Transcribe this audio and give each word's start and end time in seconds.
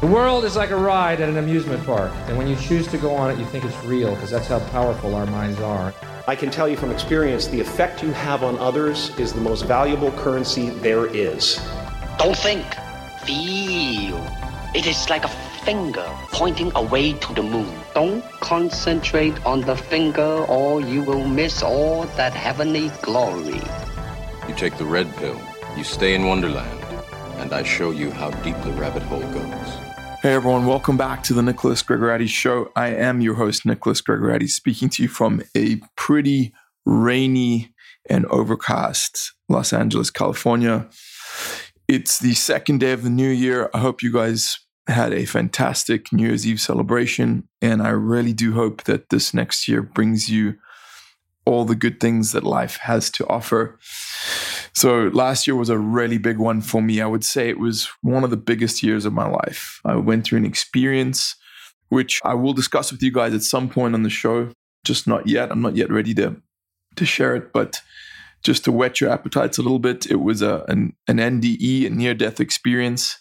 The 0.00 0.06
world 0.06 0.44
is 0.44 0.54
like 0.54 0.70
a 0.70 0.76
ride 0.76 1.20
at 1.20 1.28
an 1.28 1.38
amusement 1.38 1.84
park, 1.84 2.12
and 2.28 2.38
when 2.38 2.46
you 2.46 2.54
choose 2.54 2.86
to 2.86 2.98
go 2.98 3.16
on 3.16 3.32
it, 3.32 3.38
you 3.40 3.44
think 3.46 3.64
it's 3.64 3.76
real 3.84 4.14
because 4.14 4.30
that's 4.30 4.46
how 4.46 4.60
powerful 4.70 5.16
our 5.16 5.26
minds 5.26 5.58
are. 5.58 5.92
I 6.28 6.36
can 6.36 6.50
tell 6.50 6.68
you 6.68 6.76
from 6.76 6.92
experience 6.92 7.48
the 7.48 7.58
effect 7.58 8.00
you 8.00 8.12
have 8.12 8.44
on 8.44 8.56
others 8.58 9.10
is 9.18 9.32
the 9.32 9.40
most 9.40 9.62
valuable 9.64 10.12
currency 10.12 10.70
there 10.70 11.06
is. 11.06 11.60
Don't 12.16 12.36
think, 12.36 12.64
feel. 13.24 14.24
It 14.72 14.86
is 14.86 15.10
like 15.10 15.24
a 15.24 15.34
finger 15.64 16.06
pointing 16.30 16.70
away 16.76 17.14
to 17.14 17.34
the 17.34 17.42
moon. 17.42 17.74
Don't 17.92 18.22
concentrate 18.38 19.44
on 19.44 19.62
the 19.62 19.74
finger 19.74 20.44
or 20.46 20.80
you 20.80 21.02
will 21.02 21.26
miss 21.26 21.60
all 21.60 22.04
that 22.14 22.34
heavenly 22.34 22.92
glory. 23.02 23.60
You 24.46 24.54
take 24.54 24.78
the 24.78 24.84
red 24.84 25.12
pill, 25.16 25.40
you 25.76 25.82
stay 25.82 26.14
in 26.14 26.24
Wonderland, 26.24 26.84
and 27.38 27.52
I 27.52 27.64
show 27.64 27.90
you 27.90 28.12
how 28.12 28.30
deep 28.46 28.62
the 28.62 28.70
rabbit 28.74 29.02
hole 29.02 29.26
goes. 29.32 29.87
Hey 30.28 30.34
everyone, 30.34 30.66
welcome 30.66 30.98
back 30.98 31.22
to 31.22 31.32
the 31.32 31.42
Nicholas 31.42 31.80
Gregoriades 31.80 32.30
Show. 32.30 32.70
I 32.76 32.88
am 32.88 33.22
your 33.22 33.36
host, 33.36 33.64
Nicholas 33.64 34.02
Gregoriades, 34.02 34.52
speaking 34.52 34.90
to 34.90 35.02
you 35.02 35.08
from 35.08 35.42
a 35.56 35.80
pretty 35.96 36.52
rainy 36.84 37.72
and 38.10 38.26
overcast 38.26 39.32
Los 39.48 39.72
Angeles, 39.72 40.10
California. 40.10 40.86
It's 41.88 42.18
the 42.18 42.34
second 42.34 42.80
day 42.80 42.92
of 42.92 43.04
the 43.04 43.08
new 43.08 43.30
year. 43.30 43.70
I 43.72 43.78
hope 43.78 44.02
you 44.02 44.12
guys 44.12 44.58
had 44.86 45.14
a 45.14 45.24
fantastic 45.24 46.12
New 46.12 46.26
Year's 46.26 46.46
Eve 46.46 46.60
celebration, 46.60 47.48
and 47.62 47.80
I 47.80 47.88
really 47.88 48.34
do 48.34 48.52
hope 48.52 48.84
that 48.84 49.08
this 49.08 49.32
next 49.32 49.66
year 49.66 49.80
brings 49.80 50.28
you 50.28 50.56
all 51.46 51.64
the 51.64 51.74
good 51.74 52.00
things 52.00 52.32
that 52.32 52.44
life 52.44 52.76
has 52.82 53.08
to 53.12 53.26
offer. 53.28 53.78
So, 54.78 55.10
last 55.12 55.48
year 55.48 55.56
was 55.56 55.70
a 55.70 55.76
really 55.76 56.18
big 56.18 56.38
one 56.38 56.60
for 56.60 56.80
me. 56.80 57.00
I 57.00 57.06
would 57.06 57.24
say 57.24 57.48
it 57.48 57.58
was 57.58 57.88
one 58.02 58.22
of 58.22 58.30
the 58.30 58.36
biggest 58.36 58.80
years 58.80 59.04
of 59.04 59.12
my 59.12 59.28
life. 59.28 59.80
I 59.84 59.96
went 59.96 60.24
through 60.24 60.38
an 60.38 60.44
experience 60.44 61.34
which 61.88 62.20
I 62.24 62.34
will 62.34 62.52
discuss 62.52 62.92
with 62.92 63.02
you 63.02 63.10
guys 63.10 63.34
at 63.34 63.42
some 63.42 63.68
point 63.68 63.94
on 63.94 64.04
the 64.04 64.08
show, 64.08 64.52
just 64.84 65.08
not 65.08 65.26
yet. 65.26 65.50
I'm 65.50 65.62
not 65.62 65.74
yet 65.74 65.90
ready 65.90 66.14
to 66.14 66.40
to 66.94 67.04
share 67.04 67.34
it, 67.34 67.52
but 67.52 67.80
just 68.44 68.64
to 68.66 68.70
whet 68.70 69.00
your 69.00 69.10
appetites 69.10 69.58
a 69.58 69.62
little 69.62 69.80
bit, 69.80 70.06
it 70.06 70.20
was 70.20 70.42
a 70.42 70.64
an, 70.68 70.94
an 71.08 71.16
NDE, 71.16 71.86
a 71.86 71.90
near 71.90 72.14
death 72.14 72.38
experience. 72.38 73.18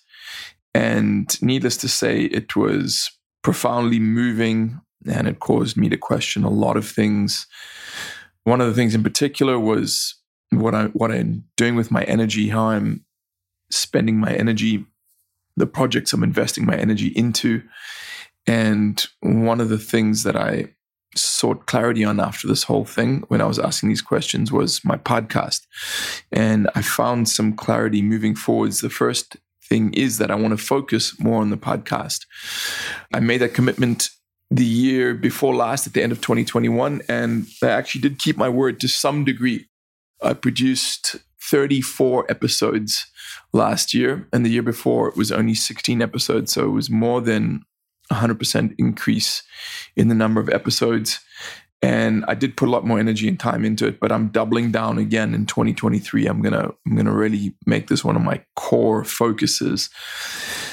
And 0.76 1.42
needless 1.42 1.78
to 1.78 1.88
say, 1.88 2.26
it 2.26 2.56
was 2.56 3.10
profoundly 3.42 4.00
moving 4.00 4.80
and 5.10 5.28
it 5.28 5.40
caused 5.40 5.76
me 5.76 5.90
to 5.90 5.98
question 5.98 6.44
a 6.44 6.52
lot 6.52 6.78
of 6.78 6.88
things. 6.88 7.48
One 8.44 8.62
of 8.62 8.68
the 8.68 8.76
things 8.76 8.94
in 8.94 9.02
particular 9.02 9.58
was 9.58 10.14
what 10.52 10.76
I 10.76 10.86
what 10.88 11.12
I'm 11.12 11.46
doing 11.56 11.76
with 11.76 11.92
my 11.92 12.04
energy, 12.04 12.50
how 12.50 12.70
I'm 12.70 13.06
spending 13.70 14.18
my 14.18 14.34
energy, 14.34 14.86
the 15.56 15.68
projects 15.68 16.14
I'm 16.14 16.24
investing 16.24 16.66
my 16.66 16.76
energy 16.76 17.08
into. 17.08 17.64
And 18.46 19.06
one 19.20 19.60
of 19.60 19.70
the 19.70 19.78
things 19.78 20.24
that 20.24 20.38
I 20.38 20.74
sought 21.16 21.66
clarity 21.66 22.04
on 22.04 22.20
after 22.20 22.48
this 22.48 22.64
whole 22.64 22.86
thing 22.86 23.24
when 23.28 23.42
I 23.42 23.46
was 23.46 23.60
asking 23.60 23.90
these 23.90 24.02
questions 24.02 24.52
was 24.52 24.84
my 24.86 24.98
podcast. 24.98 25.66
And 26.32 26.70
I 26.76 26.82
found 26.82 27.28
some 27.28 27.54
clarity 27.54 28.02
moving 28.02 28.36
forwards. 28.36 28.82
The 28.82 28.90
first 28.90 29.38
thing 29.68 29.94
is 29.94 30.18
that 30.18 30.32
I 30.32 30.36
want 30.36 30.58
to 30.58 30.64
focus 30.64 31.20
more 31.20 31.42
on 31.42 31.50
the 31.50 31.58
podcast. 31.58 32.26
I 33.14 33.20
made 33.20 33.40
that 33.40 33.54
commitment 33.54 34.10
the 34.50 34.66
year 34.66 35.14
before 35.14 35.54
last 35.54 35.88
at 35.88 35.94
the 35.94 36.02
end 36.02 36.12
of 36.12 36.22
2021, 36.22 37.02
and 37.10 37.48
I 37.62 37.68
actually 37.68 38.02
did 38.02 38.20
keep 38.20 38.38
my 38.38 38.48
word 38.48 38.80
to 38.80 38.88
some 38.88 39.26
degree. 39.26 39.68
I 40.22 40.34
produced 40.34 41.18
34 41.42 42.30
episodes 42.30 43.08
last 43.54 43.94
year, 43.94 44.28
and 44.34 44.46
the 44.46 44.50
year 44.50 44.64
before 44.64 45.08
it 45.08 45.16
was 45.16 45.32
only 45.32 45.56
16 45.56 46.02
episodes. 46.02 46.52
So 46.52 46.66
it 46.66 46.72
was 46.72 46.90
more 46.90 47.22
than 47.22 47.64
100% 48.12 48.76
increase 48.78 49.44
in 49.96 50.08
the 50.08 50.16
number 50.16 50.40
of 50.42 50.50
episodes. 50.50 51.20
And 51.82 52.26
I 52.28 52.34
did 52.34 52.58
put 52.58 52.68
a 52.68 52.72
lot 52.72 52.88
more 52.88 53.00
energy 53.00 53.28
and 53.28 53.40
time 53.40 53.64
into 53.64 53.86
it, 53.86 54.00
but 54.00 54.12
I'm 54.12 54.30
doubling 54.30 54.72
down 54.72 54.98
again 54.98 55.36
in 55.36 55.46
2023. 55.46 56.26
I'm 56.26 56.42
gonna 56.42 56.72
I'm 56.86 56.96
gonna 56.96 57.14
really 57.14 57.54
make 57.68 57.88
this 57.88 58.04
one 58.04 58.16
of 58.16 58.24
my 58.24 58.44
core 58.56 59.04
focuses. 59.04 59.92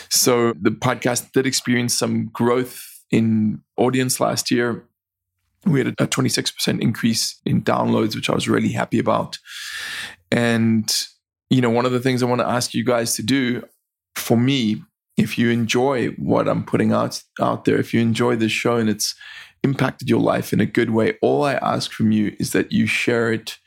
So 0.08 0.54
the 0.58 0.70
podcast 0.70 1.32
did 1.32 1.46
experience 1.46 1.94
some 1.94 2.30
growth 2.32 3.02
in 3.10 3.60
audience 3.76 4.18
last 4.18 4.50
year. 4.50 4.86
We 5.66 5.80
had 5.80 5.88
a 5.88 6.06
26% 6.06 6.80
increase 6.80 7.40
in 7.44 7.62
downloads, 7.62 8.14
which 8.14 8.28
I 8.28 8.34
was 8.34 8.48
really 8.48 8.72
happy 8.72 8.98
about. 8.98 9.38
And, 10.30 10.92
you 11.50 11.60
know, 11.60 11.70
one 11.70 11.86
of 11.86 11.92
the 11.92 12.00
things 12.00 12.22
I 12.22 12.26
want 12.26 12.40
to 12.40 12.48
ask 12.48 12.74
you 12.74 12.84
guys 12.84 13.14
to 13.16 13.22
do 13.22 13.62
for 14.16 14.36
me, 14.36 14.82
if 15.16 15.38
you 15.38 15.50
enjoy 15.50 16.08
what 16.10 16.48
I'm 16.48 16.64
putting 16.64 16.92
out, 16.92 17.22
out 17.40 17.64
there, 17.64 17.78
if 17.78 17.94
you 17.94 18.00
enjoy 18.00 18.36
this 18.36 18.52
show 18.52 18.76
and 18.76 18.88
it's 18.88 19.14
impacted 19.62 20.10
your 20.10 20.20
life 20.20 20.52
in 20.52 20.60
a 20.60 20.66
good 20.66 20.90
way, 20.90 21.16
all 21.22 21.44
I 21.44 21.54
ask 21.54 21.92
from 21.92 22.12
you 22.12 22.36
is 22.38 22.52
that 22.52 22.72
you 22.72 22.86
share 22.86 23.32
it 23.32 23.58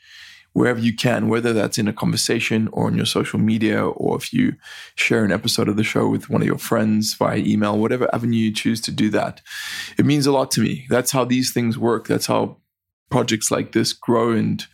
wherever 0.58 0.80
you 0.80 0.92
can, 0.92 1.28
whether 1.28 1.52
that's 1.52 1.78
in 1.78 1.86
a 1.86 1.92
conversation 1.92 2.68
or 2.72 2.88
on 2.88 2.96
your 2.96 3.06
social 3.06 3.38
media, 3.38 3.86
or 3.86 4.16
if 4.16 4.32
you 4.32 4.56
share 4.96 5.24
an 5.24 5.30
episode 5.30 5.68
of 5.68 5.76
the 5.76 5.84
show 5.84 6.08
with 6.08 6.28
one 6.28 6.42
of 6.42 6.48
your 6.48 6.58
friends 6.58 7.14
via 7.14 7.36
email, 7.36 7.78
whatever 7.78 8.12
avenue 8.12 8.36
you 8.36 8.52
choose 8.52 8.80
to 8.80 8.90
do 8.90 9.08
that. 9.08 9.40
It 9.96 10.04
means 10.04 10.26
a 10.26 10.32
lot 10.32 10.50
to 10.52 10.60
me. 10.60 10.84
That's 10.90 11.12
how 11.12 11.24
these 11.24 11.52
things 11.52 11.78
work. 11.78 12.08
That's 12.08 12.26
how 12.26 12.56
projects 13.08 13.52
like 13.52 13.70
this 13.70 13.92
grow 13.92 14.32
and 14.32 14.66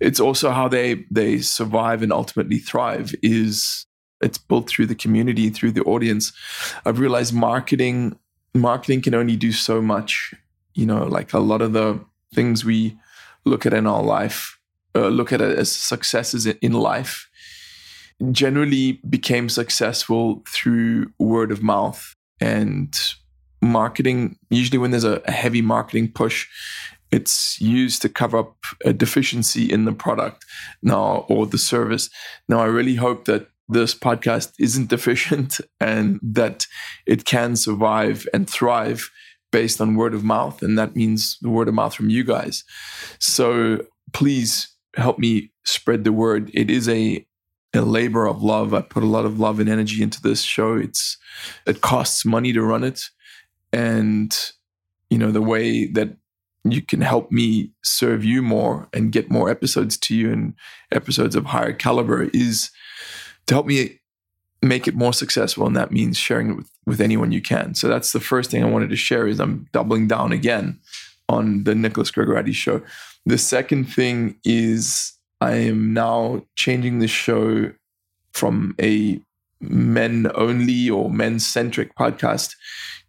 it's 0.00 0.20
also 0.20 0.50
how 0.50 0.68
they 0.68 1.04
they 1.10 1.38
survive 1.38 2.00
and 2.02 2.12
ultimately 2.12 2.58
thrive 2.58 3.14
is 3.22 3.84
it's 4.22 4.38
built 4.38 4.70
through 4.70 4.86
the 4.86 4.94
community 4.94 5.50
through 5.50 5.70
the 5.70 5.82
audience 5.82 6.32
i've 6.86 6.98
realized 6.98 7.34
marketing 7.34 8.18
marketing 8.54 9.02
can 9.02 9.14
only 9.14 9.36
do 9.36 9.52
so 9.52 9.82
much 9.82 10.32
you 10.74 10.86
know 10.86 11.04
like 11.04 11.34
a 11.34 11.38
lot 11.38 11.60
of 11.60 11.74
the 11.74 12.00
things 12.34 12.64
we 12.64 12.96
look 13.44 13.66
at 13.66 13.74
in 13.74 13.86
our 13.86 14.02
life 14.02 14.57
uh, 14.94 15.08
look 15.08 15.32
at 15.32 15.40
it 15.40 15.58
as 15.58 15.70
successes 15.70 16.46
in 16.46 16.72
life 16.72 17.28
generally 18.32 19.00
became 19.08 19.48
successful 19.48 20.42
through 20.48 21.06
word 21.18 21.52
of 21.52 21.62
mouth 21.62 22.14
and 22.40 22.96
marketing. 23.62 24.36
Usually 24.50 24.78
when 24.78 24.90
there's 24.90 25.04
a, 25.04 25.22
heavy 25.30 25.62
marketing 25.62 26.12
push 26.12 26.46
it's 27.10 27.58
used 27.60 28.02
to 28.02 28.08
cover 28.08 28.38
up 28.38 28.56
a 28.84 28.92
deficiency 28.92 29.64
in 29.72 29.84
the 29.86 29.92
product 29.92 30.44
now 30.82 31.24
or 31.28 31.46
the 31.46 31.58
service. 31.58 32.10
Now 32.48 32.60
i 32.60 32.66
really 32.66 32.96
hope 32.96 33.24
that 33.24 33.48
this 33.68 33.94
podcast 33.94 34.52
isn't 34.58 34.88
deficient 34.88 35.60
and 35.80 36.20
that 36.22 36.66
it 37.06 37.24
can 37.24 37.56
survive 37.56 38.26
and 38.32 38.48
thrive 38.48 39.10
based 39.50 39.80
on 39.80 39.96
word 39.96 40.14
of 40.14 40.24
mouth 40.24 40.62
and 40.62 40.78
that 40.78 40.94
means 40.94 41.38
the 41.40 41.48
word 41.48 41.68
of 41.68 41.74
mouth 41.74 41.94
from 41.94 42.10
you 42.10 42.24
guys. 42.24 42.64
So 43.18 43.86
please 44.12 44.68
help 44.98 45.18
me 45.18 45.50
spread 45.64 46.04
the 46.04 46.12
word. 46.12 46.50
It 46.54 46.70
is 46.70 46.88
a 46.88 47.24
a 47.74 47.82
labor 47.82 48.26
of 48.26 48.42
love. 48.42 48.72
I 48.72 48.80
put 48.80 49.02
a 49.02 49.06
lot 49.06 49.26
of 49.26 49.38
love 49.38 49.60
and 49.60 49.68
energy 49.68 50.02
into 50.02 50.20
this 50.20 50.42
show. 50.42 50.76
It's 50.76 51.16
it 51.66 51.80
costs 51.80 52.24
money 52.24 52.52
to 52.52 52.62
run 52.62 52.84
it, 52.84 53.08
and 53.72 54.36
you 55.10 55.18
know 55.18 55.30
the 55.30 55.42
way 55.42 55.86
that 55.86 56.16
you 56.64 56.82
can 56.82 57.00
help 57.00 57.30
me 57.30 57.70
serve 57.82 58.24
you 58.24 58.42
more 58.42 58.88
and 58.92 59.12
get 59.12 59.30
more 59.30 59.48
episodes 59.48 59.96
to 59.96 60.14
you 60.14 60.32
and 60.32 60.54
episodes 60.92 61.36
of 61.36 61.46
higher 61.46 61.72
caliber 61.72 62.24
is 62.34 62.70
to 63.46 63.54
help 63.54 63.66
me 63.66 64.00
make 64.60 64.88
it 64.88 64.94
more 64.94 65.12
successful 65.12 65.66
and 65.66 65.76
that 65.76 65.92
means 65.92 66.18
sharing 66.18 66.50
it 66.50 66.56
with, 66.56 66.70
with 66.84 67.00
anyone 67.00 67.30
you 67.30 67.40
can 67.40 67.74
so 67.74 67.86
that's 67.86 68.10
the 68.12 68.20
first 68.20 68.50
thing 68.50 68.62
i 68.62 68.68
wanted 68.68 68.90
to 68.90 68.96
share 68.96 69.26
is 69.26 69.38
i'm 69.38 69.68
doubling 69.72 70.08
down 70.08 70.32
again 70.32 70.78
on 71.28 71.62
the 71.62 71.76
nicholas 71.76 72.10
gregoriades 72.10 72.56
show 72.56 72.82
the 73.26 73.38
second 73.38 73.86
thing 73.86 74.36
is 74.44 75.12
I 75.40 75.54
am 75.54 75.92
now 75.92 76.42
changing 76.56 76.98
the 76.98 77.08
show 77.08 77.72
from 78.32 78.74
a 78.80 79.20
men 79.60 80.30
only 80.34 80.88
or 80.88 81.10
men 81.10 81.38
centric 81.40 81.94
podcast 81.96 82.54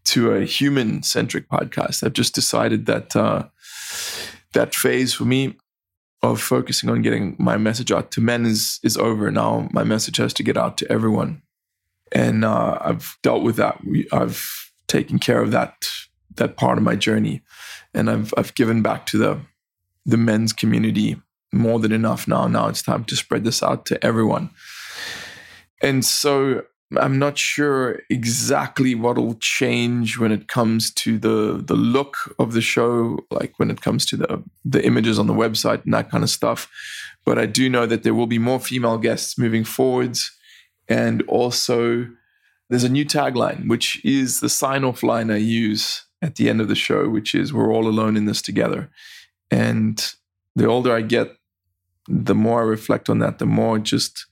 to 0.05 0.31
a 0.31 0.45
human 0.45 1.03
centric 1.03 1.47
podcast. 1.49 2.03
I've 2.03 2.13
just 2.13 2.33
decided 2.33 2.85
that 2.87 3.15
uh, 3.15 3.47
that 4.53 4.73
phase 4.73 5.13
for 5.13 5.25
me 5.25 5.55
of 6.21 6.41
focusing 6.41 6.89
on 6.89 7.01
getting 7.01 7.35
my 7.39 7.57
message 7.57 7.91
out 7.91 8.11
to 8.11 8.21
men 8.21 8.45
is 8.45 8.79
is 8.83 8.97
over 8.97 9.31
now. 9.31 9.69
My 9.71 9.83
message 9.83 10.17
has 10.17 10.33
to 10.33 10.43
get 10.43 10.57
out 10.57 10.77
to 10.77 10.91
everyone, 10.91 11.41
and 12.11 12.43
uh, 12.43 12.77
I've 12.81 13.17
dealt 13.23 13.43
with 13.43 13.55
that. 13.57 13.79
I've 14.11 14.71
taken 14.87 15.19
care 15.19 15.41
of 15.41 15.51
that 15.51 15.87
that 16.35 16.57
part 16.57 16.77
of 16.77 16.83
my 16.83 16.95
journey, 16.95 17.41
and 17.93 18.09
I've 18.09 18.33
I've 18.37 18.53
given 18.55 18.81
back 18.81 19.05
to 19.07 19.17
the 19.17 19.39
the 20.05 20.17
men's 20.17 20.53
community 20.53 21.21
more 21.51 21.79
than 21.79 21.91
enough 21.91 22.27
now. 22.27 22.47
Now 22.47 22.67
it's 22.67 22.83
time 22.83 23.03
to 23.05 23.15
spread 23.15 23.43
this 23.43 23.63
out 23.63 23.85
to 23.87 24.03
everyone. 24.03 24.49
And 25.81 26.03
so 26.05 26.63
I'm 26.97 27.19
not 27.19 27.37
sure 27.37 27.99
exactly 28.09 28.95
what 28.95 29.17
will 29.17 29.35
change 29.35 30.17
when 30.17 30.31
it 30.31 30.47
comes 30.47 30.91
to 30.95 31.19
the 31.19 31.63
the 31.63 31.75
look 31.75 32.35
of 32.39 32.53
the 32.53 32.61
show, 32.61 33.19
like 33.29 33.59
when 33.59 33.69
it 33.69 33.81
comes 33.81 34.05
to 34.07 34.17
the 34.17 34.43
the 34.65 34.83
images 34.83 35.19
on 35.19 35.27
the 35.27 35.33
website 35.33 35.85
and 35.85 35.93
that 35.93 36.09
kind 36.09 36.23
of 36.23 36.29
stuff. 36.29 36.69
But 37.25 37.37
I 37.37 37.45
do 37.45 37.69
know 37.69 37.85
that 37.85 38.03
there 38.03 38.15
will 38.15 38.27
be 38.27 38.39
more 38.39 38.59
female 38.59 38.97
guests 38.97 39.37
moving 39.37 39.63
forwards, 39.63 40.31
and 40.87 41.21
also 41.23 42.07
there's 42.69 42.83
a 42.83 42.89
new 42.89 43.05
tagline, 43.05 43.67
which 43.67 44.03
is 44.03 44.39
the 44.39 44.49
sign 44.49 44.83
off 44.83 45.03
line 45.03 45.29
I 45.29 45.37
use 45.37 46.05
at 46.21 46.35
the 46.35 46.49
end 46.49 46.59
of 46.59 46.67
the 46.67 46.75
show, 46.75 47.07
which 47.07 47.35
is 47.35 47.53
We're 47.53 47.73
all 47.73 47.87
alone 47.87 48.17
in 48.17 48.25
this 48.25 48.41
together. 48.41 48.89
And 49.51 50.13
the 50.55 50.67
older 50.67 50.95
I 50.95 51.01
get, 51.01 51.35
the 52.07 52.35
more 52.35 52.61
I 52.61 52.65
reflect 52.65 53.09
on 53.09 53.19
that, 53.19 53.39
the 53.39 53.45
more 53.45 53.77
it 53.77 53.83
just 53.83 54.25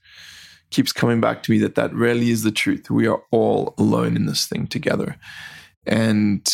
keeps 0.70 0.92
coming 0.92 1.20
back 1.20 1.42
to 1.42 1.50
me 1.50 1.58
that 1.58 1.74
that 1.76 1.92
really 1.94 2.30
is 2.30 2.42
the 2.42 2.50
truth. 2.50 2.90
We 2.90 3.06
are 3.06 3.22
all 3.30 3.74
alone 3.78 4.16
in 4.16 4.26
this 4.26 4.46
thing 4.46 4.66
together. 4.66 5.16
And 5.86 6.46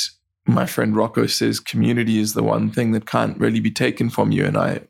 my 0.47 0.67
friend 0.67 0.95
Rocco 0.95 1.27
says 1.27 1.59
community 1.59 2.19
is 2.19 2.35
the 2.35 2.43
one 2.43 2.71
thing 2.71 2.93
that 2.93 3.07
can't 3.07 3.39
really 3.39 3.61
be 3.61 3.71
taken 3.71 4.11
from 4.11 4.31
you. 4.31 4.45
And 4.45 4.57
I, 4.57 4.83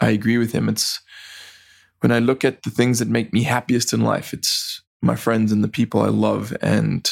I 0.00 0.10
agree 0.10 0.38
with 0.38 0.52
him. 0.52 0.68
It's 0.68 1.00
when 2.00 2.12
I 2.12 2.18
look 2.18 2.44
at 2.44 2.62
the 2.62 2.70
things 2.70 2.98
that 2.98 3.08
make 3.08 3.32
me 3.32 3.42
happiest 3.42 3.92
in 3.92 4.02
life, 4.02 4.32
it's 4.32 4.82
my 5.00 5.16
friends 5.16 5.52
and 5.52 5.64
the 5.64 5.68
people 5.68 6.02
I 6.02 6.08
love 6.08 6.56
and 6.60 7.10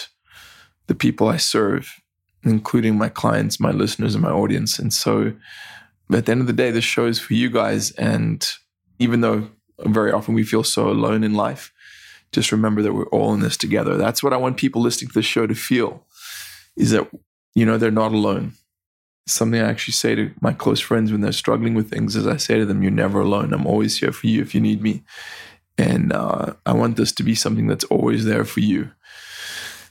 the 0.86 0.94
people 0.94 1.28
I 1.28 1.36
serve, 1.36 2.00
including 2.42 2.98
my 2.98 3.08
clients, 3.08 3.58
my 3.58 3.70
listeners, 3.70 4.14
and 4.14 4.22
my 4.22 4.30
audience. 4.30 4.78
And 4.78 4.92
so 4.92 5.32
at 6.12 6.26
the 6.26 6.32
end 6.32 6.40
of 6.40 6.46
the 6.46 6.52
day, 6.52 6.70
this 6.70 6.84
show 6.84 7.06
is 7.06 7.18
for 7.18 7.34
you 7.34 7.50
guys. 7.50 7.90
And 7.92 8.46
even 8.98 9.20
though 9.20 9.48
very 9.80 10.12
often 10.12 10.34
we 10.34 10.44
feel 10.44 10.64
so 10.64 10.88
alone 10.88 11.24
in 11.24 11.34
life, 11.34 11.72
just 12.32 12.52
remember 12.52 12.82
that 12.82 12.92
we're 12.92 13.08
all 13.08 13.34
in 13.34 13.40
this 13.40 13.56
together. 13.56 13.96
That's 13.96 14.22
what 14.22 14.32
I 14.32 14.36
want 14.36 14.56
people 14.56 14.82
listening 14.82 15.08
to 15.08 15.14
the 15.14 15.22
show 15.22 15.46
to 15.46 15.54
feel 15.54 16.04
is 16.76 16.90
that, 16.90 17.08
you 17.54 17.64
know, 17.64 17.78
they're 17.78 17.90
not 17.90 18.12
alone. 18.12 18.52
Something 19.26 19.60
I 19.60 19.68
actually 19.68 19.94
say 19.94 20.14
to 20.14 20.30
my 20.40 20.52
close 20.52 20.80
friends 20.80 21.10
when 21.10 21.20
they're 21.20 21.32
struggling 21.32 21.74
with 21.74 21.90
things 21.90 22.14
is 22.14 22.26
I 22.26 22.36
say 22.36 22.58
to 22.58 22.66
them, 22.66 22.82
You're 22.82 22.92
never 22.92 23.20
alone. 23.20 23.52
I'm 23.52 23.66
always 23.66 23.98
here 23.98 24.12
for 24.12 24.28
you 24.28 24.40
if 24.40 24.54
you 24.54 24.60
need 24.60 24.82
me. 24.82 25.02
And 25.78 26.12
uh, 26.12 26.54
I 26.64 26.72
want 26.72 26.96
this 26.96 27.12
to 27.12 27.22
be 27.22 27.34
something 27.34 27.66
that's 27.66 27.84
always 27.84 28.24
there 28.24 28.44
for 28.44 28.60
you. 28.60 28.90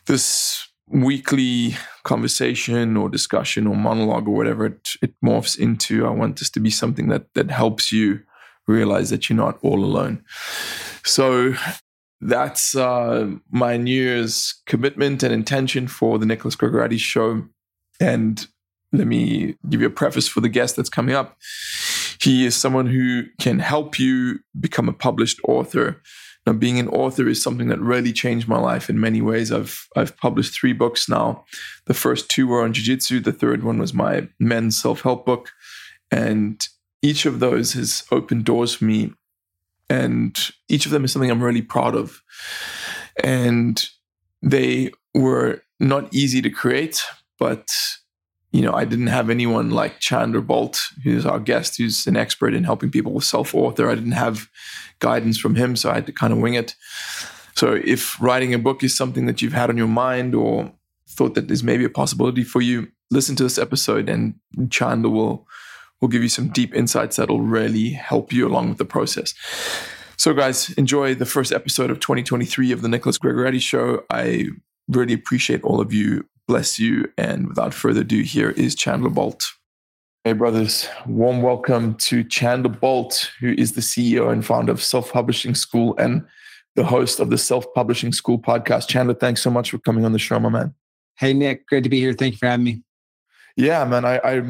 This 0.05 0.64
weekly 0.87 1.75
conversation 2.03 2.95
or 2.95 3.09
discussion 3.09 3.67
or 3.67 3.75
monologue 3.75 4.27
or 4.27 4.35
whatever 4.35 4.67
it, 4.67 4.89
it 5.01 5.13
morphs 5.23 5.57
into, 5.57 6.05
I 6.05 6.11
want 6.11 6.39
this 6.39 6.49
to 6.51 6.59
be 6.59 6.69
something 6.69 7.07
that 7.09 7.33
that 7.33 7.49
helps 7.51 7.91
you 7.91 8.21
realize 8.67 9.09
that 9.09 9.29
you're 9.29 9.37
not 9.37 9.59
all 9.61 9.83
alone. 9.83 10.23
So 11.03 11.55
that's 12.21 12.75
uh, 12.75 13.29
my 13.51 13.77
New 13.77 13.93
Year's 13.93 14.61
commitment 14.65 15.23
and 15.23 15.33
intention 15.33 15.87
for 15.87 16.17
the 16.17 16.25
Nicholas 16.25 16.55
Gregoriades 16.55 17.01
show. 17.01 17.43
And 17.99 18.47
let 18.91 19.07
me 19.07 19.55
give 19.69 19.81
you 19.81 19.87
a 19.87 19.91
preface 19.91 20.27
for 20.27 20.41
the 20.41 20.49
guest 20.49 20.75
that's 20.75 20.89
coming 20.89 21.15
up. 21.15 21.37
He 22.21 22.45
is 22.45 22.55
someone 22.55 22.87
who 22.87 23.23
can 23.39 23.59
help 23.59 23.99
you 23.99 24.39
become 24.59 24.89
a 24.89 24.93
published 24.93 25.39
author. 25.47 26.01
Now, 26.45 26.53
being 26.53 26.77
an 26.77 26.89
author 26.89 27.27
is 27.27 27.41
something 27.41 27.69
that 27.69 27.79
really 27.79 28.13
changed 28.13 28.47
my 28.47 28.59
life 28.59 28.89
in 28.89 28.99
many 28.99 29.21
ways. 29.21 29.51
I've 29.51 29.87
I've 29.95 30.15
published 30.17 30.53
three 30.53 30.73
books 30.73 31.09
now. 31.09 31.43
The 31.85 31.93
first 31.93 32.29
two 32.29 32.47
were 32.47 32.63
on 32.63 32.73
jiu-jitsu. 32.73 33.21
The 33.21 33.31
third 33.31 33.63
one 33.63 33.79
was 33.79 33.93
my 33.93 34.27
men's 34.39 34.79
self-help 34.79 35.25
book. 35.25 35.51
And 36.11 36.61
each 37.01 37.25
of 37.25 37.39
those 37.39 37.73
has 37.73 38.03
opened 38.11 38.45
doors 38.45 38.75
for 38.75 38.85
me. 38.85 39.13
And 39.89 40.37
each 40.69 40.85
of 40.85 40.91
them 40.91 41.03
is 41.03 41.11
something 41.11 41.31
I'm 41.31 41.43
really 41.43 41.61
proud 41.61 41.95
of. 41.95 42.21
And 43.23 43.83
they 44.41 44.91
were 45.13 45.61
not 45.79 46.13
easy 46.13 46.41
to 46.41 46.49
create, 46.49 47.03
but 47.39 47.67
you 48.55 48.61
know, 48.61 48.73
I 48.73 48.85
didn't 48.85 49.07
have 49.07 49.29
anyone 49.29 49.71
like 49.71 49.99
Chandler 49.99 50.39
Bolt, 50.39 50.81
who's 51.03 51.25
our 51.25 51.41
guest, 51.41 51.77
who's 51.77 52.07
an 52.07 52.15
expert 52.15 52.53
in 52.53 52.63
helping 52.63 52.89
people 52.89 53.11
with 53.11 53.25
self-author. 53.25 53.89
I 53.89 53.95
didn't 53.95 54.13
have 54.13 54.49
guidance 54.99 55.37
from 55.37 55.55
him, 55.55 55.75
so 55.75 55.91
I 55.91 55.95
had 55.95 56.05
to 56.05 56.13
kind 56.13 56.31
of 56.31 56.39
wing 56.39 56.53
it. 56.53 56.73
So 57.57 57.73
if 57.73 58.19
writing 58.21 58.53
a 58.53 58.57
book 58.57 58.81
is 58.81 58.95
something 58.95 59.25
that 59.25 59.41
you've 59.41 59.51
had 59.51 59.69
on 59.69 59.75
your 59.75 59.89
mind 59.89 60.35
or 60.35 60.71
thought 61.09 61.33
that 61.35 61.49
there's 61.49 61.63
maybe 61.63 61.83
a 61.83 61.89
possibility 61.89 62.45
for 62.45 62.61
you, 62.61 62.87
listen 63.11 63.35
to 63.35 63.43
this 63.43 63.57
episode 63.57 64.07
and 64.07 64.35
Chandler 64.69 65.09
will 65.09 65.45
will 66.01 66.09
give 66.09 66.23
you 66.23 66.29
some 66.29 66.49
deep 66.49 66.73
insights 66.75 67.15
that'll 67.15 67.41
really 67.41 67.89
help 67.89 68.31
you 68.31 68.47
along 68.47 68.69
with 68.69 68.77
the 68.77 68.85
process. 68.85 69.33
So 70.17 70.33
guys, 70.33 70.69
enjoy 70.71 71.15
the 71.15 71.25
first 71.25 71.51
episode 71.51 71.89
of 71.89 71.99
2023 71.99 72.71
of 72.71 72.81
the 72.81 72.89
Nicholas 72.89 73.17
Gregoriades 73.17 73.63
show. 73.63 74.03
I 74.09 74.47
really 74.87 75.13
appreciate 75.13 75.63
all 75.63 75.81
of 75.81 75.93
you 75.93 76.25
bless 76.47 76.79
you. 76.79 77.11
And 77.17 77.47
without 77.47 77.73
further 77.73 78.01
ado, 78.01 78.21
here 78.21 78.51
is 78.51 78.75
Chandler 78.75 79.09
Bolt. 79.09 79.45
Hey, 80.23 80.33
brothers, 80.33 80.87
warm 81.05 81.41
welcome 81.41 81.95
to 81.95 82.23
Chandler 82.23 82.71
Bolt, 82.71 83.31
who 83.39 83.53
is 83.57 83.73
the 83.73 83.81
CEO 83.81 84.31
and 84.31 84.45
founder 84.45 84.71
of 84.71 84.81
Self 84.81 85.11
Publishing 85.11 85.53
School 85.53 85.95
and 85.97 86.25
the 86.75 86.83
host 86.83 87.19
of 87.19 87.29
the 87.29 87.37
Self 87.37 87.71
Publishing 87.73 88.11
School 88.11 88.39
podcast. 88.39 88.87
Chandler, 88.87 89.13
thanks 89.13 89.41
so 89.41 89.51
much 89.51 89.71
for 89.71 89.77
coming 89.79 90.03
on 90.03 90.13
the 90.13 90.19
show, 90.19 90.39
my 90.39 90.49
man. 90.49 90.73
Hey, 91.17 91.33
Nick, 91.33 91.67
great 91.67 91.83
to 91.83 91.89
be 91.89 91.99
here. 91.99 92.13
Thank 92.13 92.33
you 92.33 92.37
for 92.39 92.47
having 92.47 92.63
me. 92.63 92.83
Yeah, 93.55 93.85
man, 93.85 94.03
I 94.03 94.17
I, 94.17 94.41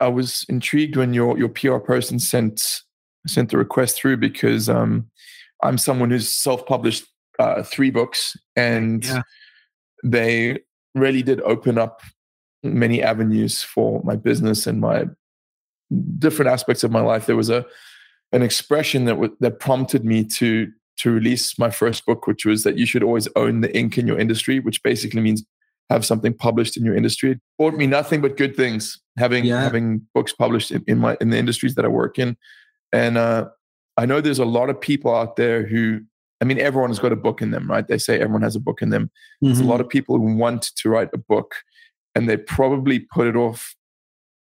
I 0.00 0.08
was 0.08 0.44
intrigued 0.48 0.96
when 0.96 1.14
your 1.14 1.38
your 1.38 1.48
PR 1.48 1.78
person 1.78 2.18
sent 2.18 2.82
sent 3.26 3.50
the 3.50 3.58
request 3.58 3.96
through 3.96 4.18
because 4.18 4.68
um, 4.68 5.10
I'm 5.62 5.78
someone 5.78 6.10
who's 6.10 6.28
self 6.28 6.66
published 6.66 7.06
uh, 7.38 7.62
three 7.62 7.90
books 7.90 8.36
and 8.54 9.04
yeah. 9.04 9.22
they 10.04 10.58
really 10.94 11.22
did 11.22 11.40
open 11.42 11.78
up 11.78 12.02
many 12.62 13.02
avenues 13.02 13.62
for 13.62 14.00
my 14.04 14.16
business 14.16 14.66
and 14.66 14.80
my 14.80 15.04
different 16.18 16.50
aspects 16.50 16.82
of 16.84 16.90
my 16.90 17.00
life. 17.00 17.26
There 17.26 17.36
was 17.36 17.50
a 17.50 17.64
an 18.32 18.42
expression 18.42 19.04
that 19.04 19.12
w- 19.12 19.36
that 19.40 19.60
prompted 19.60 20.04
me 20.04 20.24
to 20.24 20.70
to 20.96 21.10
release 21.10 21.58
my 21.58 21.70
first 21.70 22.06
book, 22.06 22.26
which 22.26 22.44
was 22.46 22.62
that 22.62 22.78
you 22.78 22.86
should 22.86 23.02
always 23.02 23.28
own 23.36 23.60
the 23.60 23.76
ink 23.76 23.98
in 23.98 24.06
your 24.06 24.18
industry, 24.18 24.60
which 24.60 24.82
basically 24.82 25.20
means 25.20 25.44
have 25.90 26.04
something 26.04 26.32
published 26.32 26.76
in 26.76 26.84
your 26.84 26.96
industry. 26.96 27.32
It 27.32 27.40
brought 27.58 27.74
me 27.74 27.86
nothing 27.86 28.20
but 28.20 28.36
good 28.36 28.56
things 28.56 29.00
having 29.18 29.44
yeah. 29.44 29.60
having 29.62 30.06
books 30.14 30.32
published 30.32 30.70
in, 30.70 30.84
in, 30.86 30.98
my 30.98 31.16
in 31.20 31.30
the 31.30 31.38
industries 31.38 31.74
that 31.74 31.84
I 31.84 31.88
work 31.88 32.18
in, 32.18 32.36
and 32.92 33.18
uh, 33.18 33.48
I 33.96 34.06
know 34.06 34.20
there's 34.20 34.38
a 34.38 34.44
lot 34.44 34.70
of 34.70 34.80
people 34.80 35.14
out 35.14 35.36
there 35.36 35.66
who 35.66 36.00
I 36.44 36.46
mean, 36.46 36.58
everyone 36.58 36.90
has 36.90 36.98
got 36.98 37.10
a 37.10 37.16
book 37.16 37.40
in 37.40 37.52
them, 37.52 37.70
right? 37.70 37.88
They 37.88 37.96
say 37.96 38.20
everyone 38.20 38.42
has 38.42 38.54
a 38.54 38.60
book 38.60 38.82
in 38.82 38.90
them. 38.90 39.04
Mm-hmm. 39.04 39.46
There's 39.46 39.60
a 39.60 39.64
lot 39.64 39.80
of 39.80 39.88
people 39.88 40.18
who 40.18 40.36
want 40.36 40.74
to 40.76 40.88
write 40.90 41.08
a 41.14 41.18
book 41.18 41.54
and 42.14 42.28
they 42.28 42.36
probably 42.36 42.98
put 42.98 43.26
it 43.26 43.34
off 43.34 43.74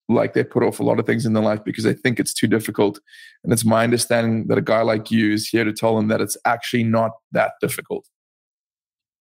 like 0.08 0.34
they 0.34 0.42
put 0.42 0.64
off 0.64 0.80
a 0.80 0.82
lot 0.82 0.98
of 0.98 1.06
things 1.06 1.24
in 1.24 1.32
their 1.32 1.44
life 1.44 1.62
because 1.62 1.84
they 1.84 1.94
think 1.94 2.18
it's 2.18 2.34
too 2.34 2.48
difficult. 2.48 2.98
And 3.44 3.52
it's 3.52 3.64
my 3.64 3.84
understanding 3.84 4.48
that 4.48 4.58
a 4.58 4.62
guy 4.62 4.82
like 4.82 5.12
you 5.12 5.32
is 5.32 5.46
here 5.46 5.62
to 5.62 5.72
tell 5.72 5.94
them 5.94 6.08
that 6.08 6.20
it's 6.20 6.36
actually 6.44 6.82
not 6.82 7.12
that 7.30 7.52
difficult. 7.60 8.04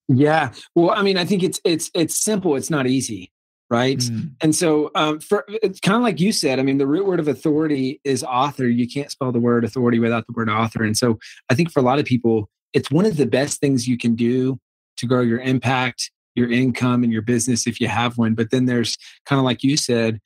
Yeah. 0.07 0.51
Well, 0.73 0.89
I 0.89 1.03
mean, 1.03 1.17
I 1.17 1.23
think 1.23 1.43
it's 1.43 1.61
it's 1.63 1.91
it's 1.93 2.17
simple. 2.17 2.55
It's 2.55 2.71
not 2.71 2.87
easy, 2.87 3.31
right? 3.69 3.99
Mm. 3.99 4.31
And 4.41 4.55
so, 4.55 4.89
um, 4.95 5.19
for 5.19 5.45
it's 5.47 5.79
kind 5.79 5.97
of 5.97 6.01
like 6.01 6.19
you 6.19 6.31
said. 6.31 6.57
I 6.57 6.63
mean, 6.63 6.79
the 6.79 6.87
root 6.87 7.05
word 7.05 7.19
of 7.19 7.27
authority 7.27 8.01
is 8.03 8.23
author. 8.23 8.67
You 8.67 8.89
can't 8.89 9.11
spell 9.11 9.31
the 9.31 9.39
word 9.39 9.63
authority 9.63 9.99
without 9.99 10.25
the 10.25 10.33
word 10.33 10.49
author. 10.49 10.83
And 10.83 10.97
so, 10.97 11.19
I 11.47 11.53
think 11.53 11.71
for 11.71 11.79
a 11.79 11.83
lot 11.83 11.99
of 11.99 12.05
people, 12.05 12.49
it's 12.73 12.91
one 12.91 13.05
of 13.05 13.17
the 13.17 13.25
best 13.25 13.59
things 13.59 13.87
you 13.87 13.97
can 13.97 14.15
do 14.15 14.59
to 14.97 15.05
grow 15.05 15.21
your 15.21 15.39
impact, 15.39 16.11
your 16.35 16.51
income, 16.51 17.03
and 17.03 17.11
your 17.11 17.21
business 17.21 17.67
if 17.67 17.81
you 17.81 17.87
have 17.87 18.17
one. 18.17 18.33
But 18.33 18.51
then 18.51 18.65
there's 18.65 18.97
kind 19.25 19.39
of 19.39 19.45
like 19.45 19.63
you 19.63 19.77
said, 19.77 20.19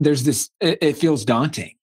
there's 0.00 0.24
this, 0.24 0.50
it, 0.60 0.78
it 0.80 0.96
feels 0.96 1.24
daunting, 1.24 1.74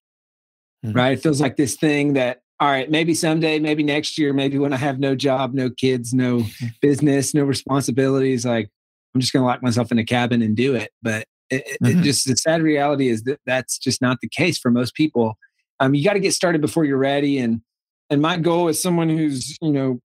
mm-hmm. 0.86 0.95
right? 0.95 1.13
It 1.13 1.24
feels 1.24 1.39
like 1.39 1.55
this 1.55 1.75
thing 1.75 2.13
that, 2.13 2.41
all 2.59 2.67
right, 2.69 2.91
maybe 2.91 3.13
someday, 3.13 3.57
maybe 3.59 3.83
next 3.83 4.17
year, 4.17 4.33
maybe 4.33 4.57
when 4.57 4.74
I 4.74 4.77
have 4.77 5.00
no 5.00 5.15
job, 5.15 5.53
no 5.53 5.69
kids, 5.69 6.13
no 6.13 6.43
business, 6.81 7.33
no 7.33 7.43
responsibilities, 7.43 8.45
like 8.45 8.69
I'm 9.15 9.21
just 9.21 9.31
going 9.31 9.43
to 9.43 9.48
lock 9.48 9.63
myself 9.63 9.91
in 9.91 10.00
a 10.00 10.03
cabin 10.03 10.41
and 10.41 10.55
do 10.55 10.75
it. 10.75 10.91
But 11.01 11.25
it, 11.50 11.65
mm-hmm. 11.81 12.00
it 12.00 12.03
just 12.03 12.27
the 12.27 12.36
sad 12.36 12.62
reality 12.62 13.09
is 13.09 13.24
that 13.24 13.39
that's 13.45 13.77
just 13.77 14.01
not 14.01 14.19
the 14.21 14.27
case 14.27 14.57
for 14.57 14.71
most 14.71 14.93
people. 14.93 15.38
Um, 15.79 15.95
you 15.95 16.03
got 16.03 16.13
to 16.13 16.19
get 16.19 16.33
started 16.33 16.62
before 16.62 16.83
you're 16.83 16.98
ready. 16.98 17.39
And 17.39 17.62
and 18.09 18.21
my 18.21 18.37
goal 18.37 18.67
as 18.67 18.81
someone 18.81 19.09
who's 19.09 19.57
you 19.61 19.71
know 19.71 19.99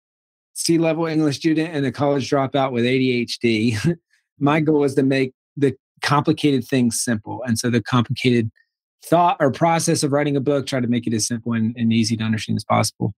C 0.55 0.79
level 0.79 1.07
English 1.07 1.37
student 1.37 1.75
and 1.75 1.85
a 1.87 1.93
college 1.93 2.29
dropout 2.29 2.73
with 2.73 2.85
ADHD, 2.85 3.97
my 4.39 4.61
goal 4.61 4.85
is 4.85 4.95
to 4.95 5.03
make 5.03 5.33
the 5.57 5.75
complicated 6.03 6.65
things 6.65 7.01
simple. 7.01 7.43
And 7.47 7.59
so 7.59 7.71
the 7.71 7.83
complicated 7.83 8.51
thought 9.05 9.37
or 9.41 9.51
process 9.51 10.03
of 10.03 10.13
writing 10.13 10.37
a 10.37 10.41
book, 10.41 10.67
try 10.67 10.81
to 10.81 10.87
make 10.87 11.07
it 11.07 11.15
as 11.15 11.27
simple 11.27 11.53
and, 11.53 11.75
and 11.77 11.93
easy 11.93 12.17
to 12.17 12.25
understand 12.25 12.57
as 12.57 12.65
possible. 12.65 13.15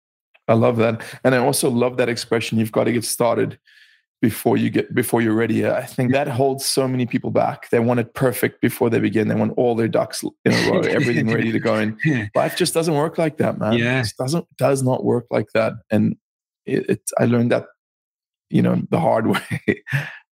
I 0.47 0.53
love 0.53 0.77
that. 0.77 1.01
And 1.23 1.33
I 1.33 1.37
also 1.37 1.69
love 1.69 1.97
that 1.97 2.09
expression 2.09 2.57
you've 2.57 2.71
got 2.71 2.85
to 2.85 2.91
get 2.91 3.05
started 3.05 3.57
before 4.23 4.55
you 4.55 4.69
get 4.69 4.95
before 4.95 5.21
you're 5.21 5.33
ready. 5.33 5.67
I 5.67 5.83
think 5.83 6.13
that 6.13 6.29
holds 6.29 6.65
so 6.65 6.87
many 6.87 7.05
people 7.05 7.29
back. 7.29 7.69
They 7.71 7.79
want 7.79 7.99
it 7.99 8.13
perfect 8.13 8.61
before 8.61 8.89
they 8.89 9.01
begin. 9.01 9.27
They 9.27 9.35
want 9.35 9.51
all 9.57 9.75
their 9.75 9.89
ducks 9.89 10.23
in 10.23 10.53
a 10.53 10.71
row, 10.71 10.79
everything 10.89 11.27
ready 11.27 11.51
to 11.51 11.59
go. 11.59 11.75
And 11.75 11.99
life 12.33 12.55
just 12.55 12.73
doesn't 12.73 12.93
work 12.93 13.17
like 13.17 13.35
that, 13.39 13.59
man. 13.59 13.73
Yeah. 13.73 13.99
It 13.99 14.13
doesn't 14.17 14.45
does 14.55 14.81
not 14.81 15.03
work 15.03 15.25
like 15.29 15.49
that. 15.55 15.73
And 15.91 16.15
it, 16.65 16.89
it 16.89 17.11
I 17.19 17.25
learned 17.25 17.51
that, 17.51 17.65
you 18.49 18.61
know, 18.61 18.81
the 18.89 18.99
hard 19.01 19.27
way. 19.35 19.83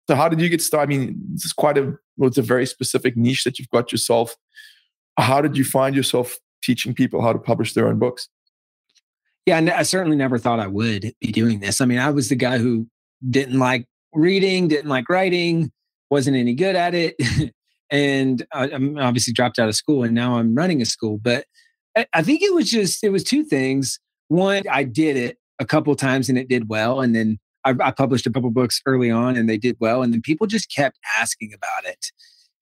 so 0.08 0.16
how 0.16 0.30
did 0.30 0.40
you 0.40 0.48
get 0.48 0.62
started? 0.62 0.90
I 0.90 0.96
mean, 0.96 1.20
is 1.34 1.52
quite 1.52 1.76
a 1.76 1.94
well, 2.16 2.28
it's 2.28 2.38
a 2.38 2.42
very 2.42 2.64
specific 2.64 3.14
niche 3.14 3.44
that 3.44 3.58
you've 3.58 3.68
got 3.68 3.92
yourself. 3.92 4.36
How 5.18 5.42
did 5.42 5.54
you 5.54 5.64
find 5.64 5.94
yourself 5.94 6.38
teaching 6.64 6.94
people 6.94 7.20
how 7.20 7.34
to 7.34 7.38
publish 7.38 7.74
their 7.74 7.88
own 7.88 7.98
books? 7.98 8.30
Yeah, 9.44 9.58
and 9.58 9.68
I 9.68 9.82
certainly 9.82 10.16
never 10.16 10.38
thought 10.38 10.60
I 10.60 10.68
would 10.68 11.12
be 11.20 11.30
doing 11.30 11.60
this. 11.60 11.82
I 11.82 11.84
mean, 11.84 11.98
I 11.98 12.10
was 12.10 12.30
the 12.30 12.36
guy 12.36 12.56
who 12.56 12.86
didn't 13.28 13.58
like 13.58 13.86
reading, 14.12 14.68
didn't 14.68 14.88
like 14.88 15.08
writing, 15.08 15.70
wasn't 16.10 16.36
any 16.36 16.54
good 16.54 16.76
at 16.76 16.94
it. 16.94 17.16
and 17.90 18.44
I, 18.52 18.68
am 18.68 18.98
obviously 18.98 19.32
dropped 19.32 19.58
out 19.58 19.68
of 19.68 19.74
school 19.74 20.02
and 20.02 20.14
now 20.14 20.36
I'm 20.36 20.54
running 20.54 20.82
a 20.82 20.84
school. 20.84 21.18
But 21.22 21.46
I, 21.96 22.06
I 22.12 22.22
think 22.22 22.42
it 22.42 22.54
was 22.54 22.70
just, 22.70 23.02
it 23.04 23.10
was 23.10 23.24
two 23.24 23.44
things. 23.44 23.98
One, 24.28 24.62
I 24.70 24.84
did 24.84 25.16
it 25.16 25.38
a 25.58 25.64
couple 25.64 25.94
times 25.94 26.28
and 26.28 26.38
it 26.38 26.48
did 26.48 26.68
well. 26.68 27.00
And 27.00 27.14
then 27.14 27.38
I, 27.64 27.74
I, 27.80 27.90
published 27.90 28.26
a 28.26 28.30
couple 28.30 28.50
books 28.50 28.80
early 28.86 29.10
on 29.10 29.36
and 29.36 29.48
they 29.48 29.58
did 29.58 29.76
well. 29.78 30.02
And 30.02 30.12
then 30.12 30.20
people 30.20 30.46
just 30.46 30.74
kept 30.74 30.98
asking 31.18 31.52
about 31.54 31.90
it. 31.90 32.06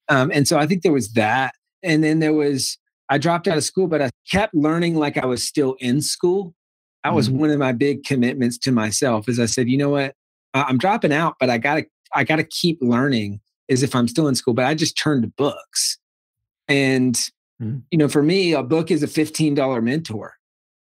Um, 0.09 0.31
and 0.35 0.47
so 0.47 0.59
I 0.59 0.67
think 0.67 0.83
there 0.83 0.93
was 0.93 1.13
that. 1.13 1.55
And 1.83 2.05
then 2.05 2.19
there 2.19 2.35
was, 2.35 2.77
I 3.09 3.19
dropped 3.19 3.49
out 3.49 3.57
of 3.57 3.65
school, 3.65 3.87
but 3.87 4.03
I 4.03 4.11
kept 4.31 4.55
learning 4.55 4.97
like 4.97 5.17
I 5.17 5.27
was 5.27 5.43
still 5.43 5.77
in 5.79 6.03
school. 6.03 6.55
That 7.05 7.15
was 7.15 7.29
mm-hmm. 7.29 7.39
one 7.39 7.51
of 7.51 7.59
my 7.59 7.73
big 7.73 8.05
commitments 8.05 8.59
to 8.59 8.73
myself. 8.73 9.29
Is 9.29 9.41
I 9.41 9.47
said, 9.47 9.69
you 9.69 9.79
know 9.79 9.89
what, 9.89 10.15
I'm 10.55 10.79
dropping 10.79 11.13
out, 11.13 11.37
but 11.39 11.51
I 11.51 11.59
gotta, 11.59 11.87
I 12.15 12.25
gotta 12.25 12.45
keep 12.45 12.79
learning 12.81 13.41
as 13.69 13.83
if 13.83 13.95
I'm 13.95 14.09
still 14.09 14.29
in 14.29 14.35
school. 14.35 14.55
But 14.55 14.65
I 14.65 14.75
just 14.75 14.99
turned 14.99 15.23
to 15.23 15.29
books, 15.29 15.99
and 16.69 17.15
mm-hmm. 17.63 17.79
you 17.91 17.99
know, 17.99 18.09
for 18.09 18.23
me, 18.23 18.53
a 18.53 18.63
book 18.63 18.91
is 18.91 19.03
a 19.03 19.07
$15 19.07 19.83
mentor. 19.83 20.35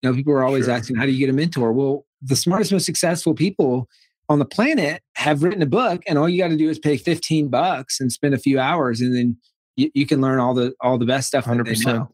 You 0.01 0.09
know, 0.09 0.15
people 0.15 0.33
are 0.33 0.43
always 0.43 0.65
sure. 0.65 0.73
asking, 0.73 0.97
how 0.97 1.05
do 1.05 1.11
you 1.11 1.19
get 1.19 1.29
a 1.29 1.33
mentor? 1.33 1.73
Well, 1.73 2.05
the 2.21 2.35
smartest, 2.35 2.71
most 2.71 2.85
successful 2.85 3.33
people 3.33 3.87
on 4.29 4.39
the 4.39 4.45
planet 4.45 5.01
have 5.15 5.43
written 5.43 5.61
a 5.61 5.67
book, 5.67 6.01
and 6.07 6.17
all 6.17 6.27
you 6.27 6.37
got 6.37 6.49
to 6.49 6.57
do 6.57 6.69
is 6.69 6.79
pay 6.79 6.97
15 6.97 7.49
bucks 7.49 7.99
and 7.99 8.11
spend 8.11 8.33
a 8.33 8.39
few 8.39 8.59
hours, 8.59 9.01
and 9.01 9.15
then 9.15 9.37
you, 9.75 9.89
you 9.93 10.05
can 10.05 10.21
learn 10.21 10.39
all 10.39 10.53
the 10.53 10.73
all 10.81 10.97
the 10.97 11.05
best 11.05 11.27
stuff. 11.27 11.45
Hundred 11.45 11.67
percent. 11.67 12.07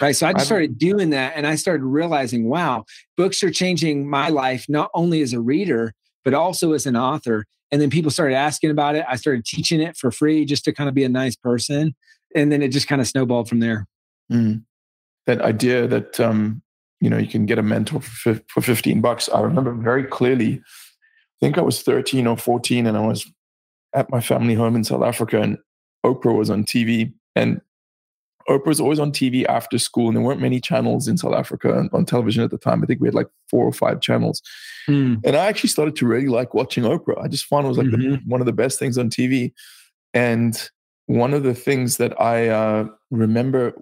Right. 0.00 0.16
So 0.16 0.26
I 0.26 0.32
just 0.32 0.46
started 0.46 0.78
doing 0.78 1.10
that, 1.10 1.34
and 1.36 1.46
I 1.46 1.54
started 1.54 1.84
realizing, 1.84 2.48
wow, 2.48 2.84
books 3.16 3.42
are 3.42 3.50
changing 3.50 4.08
my 4.08 4.30
life 4.30 4.66
not 4.68 4.90
only 4.94 5.20
as 5.20 5.32
a 5.32 5.40
reader 5.40 5.94
but 6.24 6.34
also 6.34 6.72
as 6.72 6.86
an 6.86 6.96
author. 6.96 7.44
And 7.70 7.80
then 7.80 7.90
people 7.90 8.10
started 8.10 8.34
asking 8.34 8.70
about 8.70 8.96
it. 8.96 9.04
I 9.08 9.16
started 9.16 9.44
teaching 9.44 9.80
it 9.80 9.96
for 9.96 10.10
free 10.10 10.44
just 10.44 10.64
to 10.64 10.72
kind 10.72 10.88
of 10.88 10.94
be 10.94 11.04
a 11.04 11.08
nice 11.08 11.36
person, 11.36 11.94
and 12.34 12.52
then 12.52 12.62
it 12.62 12.68
just 12.68 12.88
kind 12.88 13.00
of 13.00 13.08
snowballed 13.08 13.48
from 13.48 13.60
there. 13.60 13.86
Mm. 14.30 14.64
That 15.26 15.40
idea 15.40 15.86
that 15.86 16.20
um, 16.20 16.62
you 17.02 17.10
know 17.10 17.18
you 17.18 17.26
can 17.26 17.44
get 17.44 17.58
a 17.58 17.62
mentor 17.62 18.00
for, 18.00 18.40
for 18.48 18.62
15 18.62 19.02
bucks 19.02 19.28
i 19.34 19.40
remember 19.40 19.74
very 19.74 20.04
clearly 20.04 20.54
i 20.54 21.38
think 21.40 21.58
i 21.58 21.60
was 21.60 21.82
13 21.82 22.26
or 22.26 22.38
14 22.38 22.86
and 22.86 22.96
i 22.96 23.00
was 23.00 23.30
at 23.94 24.08
my 24.08 24.20
family 24.20 24.54
home 24.54 24.76
in 24.76 24.84
south 24.84 25.02
africa 25.02 25.40
and 25.40 25.58
oprah 26.06 26.34
was 26.34 26.48
on 26.48 26.64
tv 26.64 27.12
and 27.34 27.60
oprah 28.48 28.66
was 28.66 28.80
always 28.80 28.98
on 28.98 29.12
tv 29.12 29.44
after 29.46 29.78
school 29.78 30.08
and 30.08 30.16
there 30.16 30.24
weren't 30.24 30.40
many 30.40 30.60
channels 30.60 31.08
in 31.08 31.16
south 31.16 31.34
africa 31.34 31.88
on 31.92 32.04
television 32.04 32.42
at 32.42 32.50
the 32.50 32.58
time 32.58 32.82
i 32.82 32.86
think 32.86 33.00
we 33.00 33.08
had 33.08 33.14
like 33.14 33.28
four 33.48 33.64
or 33.64 33.72
five 33.72 34.00
channels 34.00 34.42
mm. 34.88 35.20
and 35.24 35.36
i 35.36 35.46
actually 35.46 35.68
started 35.68 35.96
to 35.96 36.06
really 36.06 36.28
like 36.28 36.54
watching 36.54 36.84
oprah 36.84 37.22
i 37.22 37.28
just 37.28 37.46
found 37.46 37.64
it 37.64 37.68
was 37.68 37.78
like 37.78 37.86
mm-hmm. 37.86 38.12
the, 38.12 38.20
one 38.26 38.40
of 38.40 38.46
the 38.46 38.52
best 38.52 38.78
things 38.78 38.98
on 38.98 39.10
tv 39.10 39.52
and 40.14 40.70
one 41.06 41.34
of 41.34 41.42
the 41.42 41.54
things 41.54 41.96
that 41.96 42.18
i 42.20 42.48
uh, 42.48 42.86
remember 43.10 43.74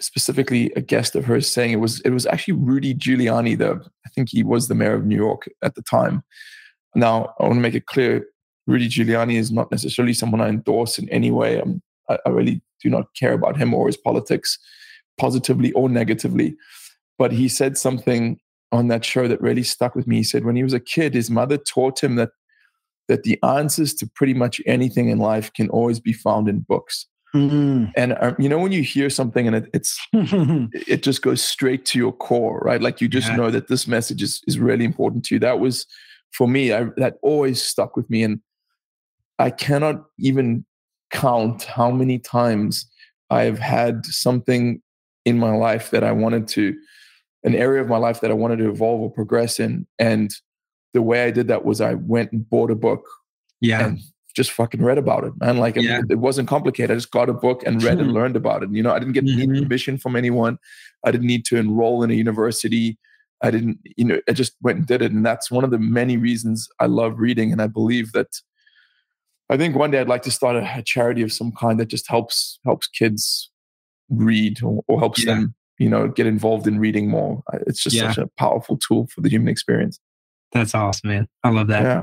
specifically 0.00 0.72
a 0.76 0.80
guest 0.80 1.14
of 1.14 1.24
hers 1.24 1.46
saying 1.46 1.72
it 1.72 1.76
was 1.76 2.00
it 2.00 2.10
was 2.10 2.26
actually 2.26 2.54
Rudy 2.54 2.94
Giuliani, 2.94 3.56
the 3.56 3.80
I 4.06 4.08
think 4.08 4.30
he 4.30 4.42
was 4.42 4.68
the 4.68 4.74
mayor 4.74 4.94
of 4.94 5.04
New 5.04 5.16
York 5.16 5.48
at 5.62 5.74
the 5.74 5.82
time. 5.82 6.22
Now 6.94 7.34
I 7.38 7.44
want 7.44 7.54
to 7.54 7.60
make 7.60 7.74
it 7.74 7.86
clear, 7.86 8.26
Rudy 8.66 8.88
Giuliani 8.88 9.36
is 9.36 9.52
not 9.52 9.70
necessarily 9.70 10.14
someone 10.14 10.40
I 10.40 10.48
endorse 10.48 10.98
in 10.98 11.08
any 11.10 11.30
way. 11.30 11.60
I'm, 11.60 11.82
I, 12.10 12.18
I 12.26 12.28
really 12.30 12.60
do 12.82 12.90
not 12.90 13.14
care 13.14 13.32
about 13.32 13.56
him 13.56 13.72
or 13.72 13.86
his 13.86 13.96
politics, 13.96 14.58
positively 15.18 15.72
or 15.72 15.88
negatively. 15.88 16.56
But 17.18 17.32
he 17.32 17.48
said 17.48 17.78
something 17.78 18.38
on 18.72 18.88
that 18.88 19.04
show 19.04 19.28
that 19.28 19.40
really 19.40 19.62
stuck 19.62 19.94
with 19.94 20.06
me. 20.06 20.16
He 20.16 20.22
said 20.22 20.44
when 20.44 20.56
he 20.56 20.62
was 20.62 20.72
a 20.72 20.80
kid, 20.80 21.14
his 21.14 21.30
mother 21.30 21.56
taught 21.56 22.02
him 22.02 22.16
that 22.16 22.30
that 23.08 23.24
the 23.24 23.38
answers 23.42 23.92
to 23.92 24.08
pretty 24.14 24.34
much 24.34 24.60
anything 24.66 25.08
in 25.08 25.18
life 25.18 25.52
can 25.52 25.68
always 25.70 25.98
be 25.98 26.12
found 26.12 26.48
in 26.48 26.60
books. 26.60 27.06
Mm-hmm. 27.34 27.86
And 27.96 28.16
um, 28.20 28.36
you 28.38 28.48
know 28.48 28.58
when 28.58 28.72
you 28.72 28.82
hear 28.82 29.10
something 29.10 29.46
and 29.46 29.56
it, 29.56 29.70
it's 29.72 30.00
it 30.12 31.02
just 31.02 31.22
goes 31.22 31.42
straight 31.42 31.84
to 31.86 31.98
your 31.98 32.12
core, 32.12 32.60
right? 32.64 32.80
Like 32.80 33.00
you 33.00 33.08
just 33.08 33.28
yeah. 33.28 33.36
know 33.36 33.50
that 33.50 33.68
this 33.68 33.86
message 33.86 34.22
is 34.22 34.40
is 34.46 34.58
really 34.58 34.84
important 34.84 35.24
to 35.26 35.34
you. 35.34 35.38
That 35.38 35.60
was 35.60 35.86
for 36.32 36.48
me. 36.48 36.72
I, 36.72 36.86
that 36.96 37.16
always 37.22 37.62
stuck 37.62 37.96
with 37.96 38.08
me, 38.10 38.22
and 38.22 38.40
I 39.38 39.50
cannot 39.50 40.04
even 40.18 40.64
count 41.10 41.64
how 41.64 41.90
many 41.90 42.18
times 42.18 42.88
I've 43.30 43.58
had 43.58 44.04
something 44.06 44.82
in 45.24 45.38
my 45.38 45.54
life 45.54 45.90
that 45.90 46.02
I 46.04 46.12
wanted 46.12 46.48
to, 46.48 46.76
an 47.44 47.54
area 47.54 47.82
of 47.82 47.88
my 47.88 47.96
life 47.96 48.20
that 48.20 48.30
I 48.30 48.34
wanted 48.34 48.58
to 48.58 48.68
evolve 48.68 49.00
or 49.00 49.10
progress 49.10 49.60
in, 49.60 49.86
and 49.98 50.30
the 50.92 51.02
way 51.02 51.24
I 51.24 51.30
did 51.30 51.48
that 51.48 51.64
was 51.64 51.80
I 51.80 51.94
went 51.94 52.32
and 52.32 52.48
bought 52.48 52.70
a 52.70 52.74
book. 52.74 53.06
Yeah. 53.60 53.86
And 53.86 54.00
just 54.34 54.52
fucking 54.52 54.82
read 54.82 54.98
about 54.98 55.24
it, 55.24 55.32
man. 55.38 55.58
Like 55.58 55.76
yeah. 55.76 55.98
it, 55.98 56.06
it, 56.10 56.18
wasn't 56.18 56.48
complicated. 56.48 56.92
I 56.92 56.94
just 56.94 57.10
got 57.10 57.28
a 57.28 57.34
book 57.34 57.62
and 57.66 57.82
read 57.82 57.98
and 57.98 58.12
learned 58.12 58.36
about 58.36 58.62
it. 58.62 58.70
You 58.72 58.82
know, 58.82 58.92
I 58.92 58.98
didn't 58.98 59.14
get 59.14 59.24
mm-hmm. 59.24 59.42
any 59.50 59.62
permission 59.62 59.98
from 59.98 60.16
anyone. 60.16 60.58
I 61.04 61.10
didn't 61.10 61.26
need 61.26 61.44
to 61.46 61.56
enroll 61.56 62.02
in 62.02 62.10
a 62.10 62.14
university. 62.14 62.98
I 63.42 63.50
didn't, 63.50 63.78
you 63.96 64.04
know, 64.04 64.20
I 64.28 64.32
just 64.32 64.52
went 64.62 64.78
and 64.78 64.86
did 64.86 65.02
it. 65.02 65.12
And 65.12 65.24
that's 65.24 65.50
one 65.50 65.64
of 65.64 65.70
the 65.70 65.78
many 65.78 66.16
reasons 66.16 66.68
I 66.78 66.86
love 66.86 67.18
reading. 67.18 67.52
And 67.52 67.60
I 67.60 67.66
believe 67.66 68.12
that 68.12 68.28
I 69.50 69.56
think 69.56 69.76
one 69.76 69.90
day 69.90 70.00
I'd 70.00 70.08
like 70.08 70.22
to 70.22 70.30
start 70.30 70.56
a, 70.56 70.78
a 70.78 70.82
charity 70.82 71.22
of 71.22 71.32
some 71.32 71.52
kind 71.52 71.78
that 71.80 71.88
just 71.88 72.08
helps 72.08 72.58
helps 72.64 72.86
kids 72.86 73.50
read 74.08 74.62
or, 74.62 74.82
or 74.88 74.98
helps 74.98 75.24
yeah. 75.24 75.34
them, 75.34 75.54
you 75.78 75.88
know, 75.88 76.08
get 76.08 76.26
involved 76.26 76.66
in 76.66 76.78
reading 76.78 77.08
more. 77.08 77.42
It's 77.66 77.82
just 77.82 77.96
yeah. 77.96 78.12
such 78.12 78.18
a 78.18 78.28
powerful 78.38 78.78
tool 78.78 79.08
for 79.08 79.20
the 79.20 79.28
human 79.28 79.48
experience. 79.48 79.98
That's 80.52 80.74
awesome, 80.74 81.10
man. 81.10 81.28
I 81.44 81.50
love 81.50 81.68
that. 81.68 81.82
Yeah. 81.82 82.02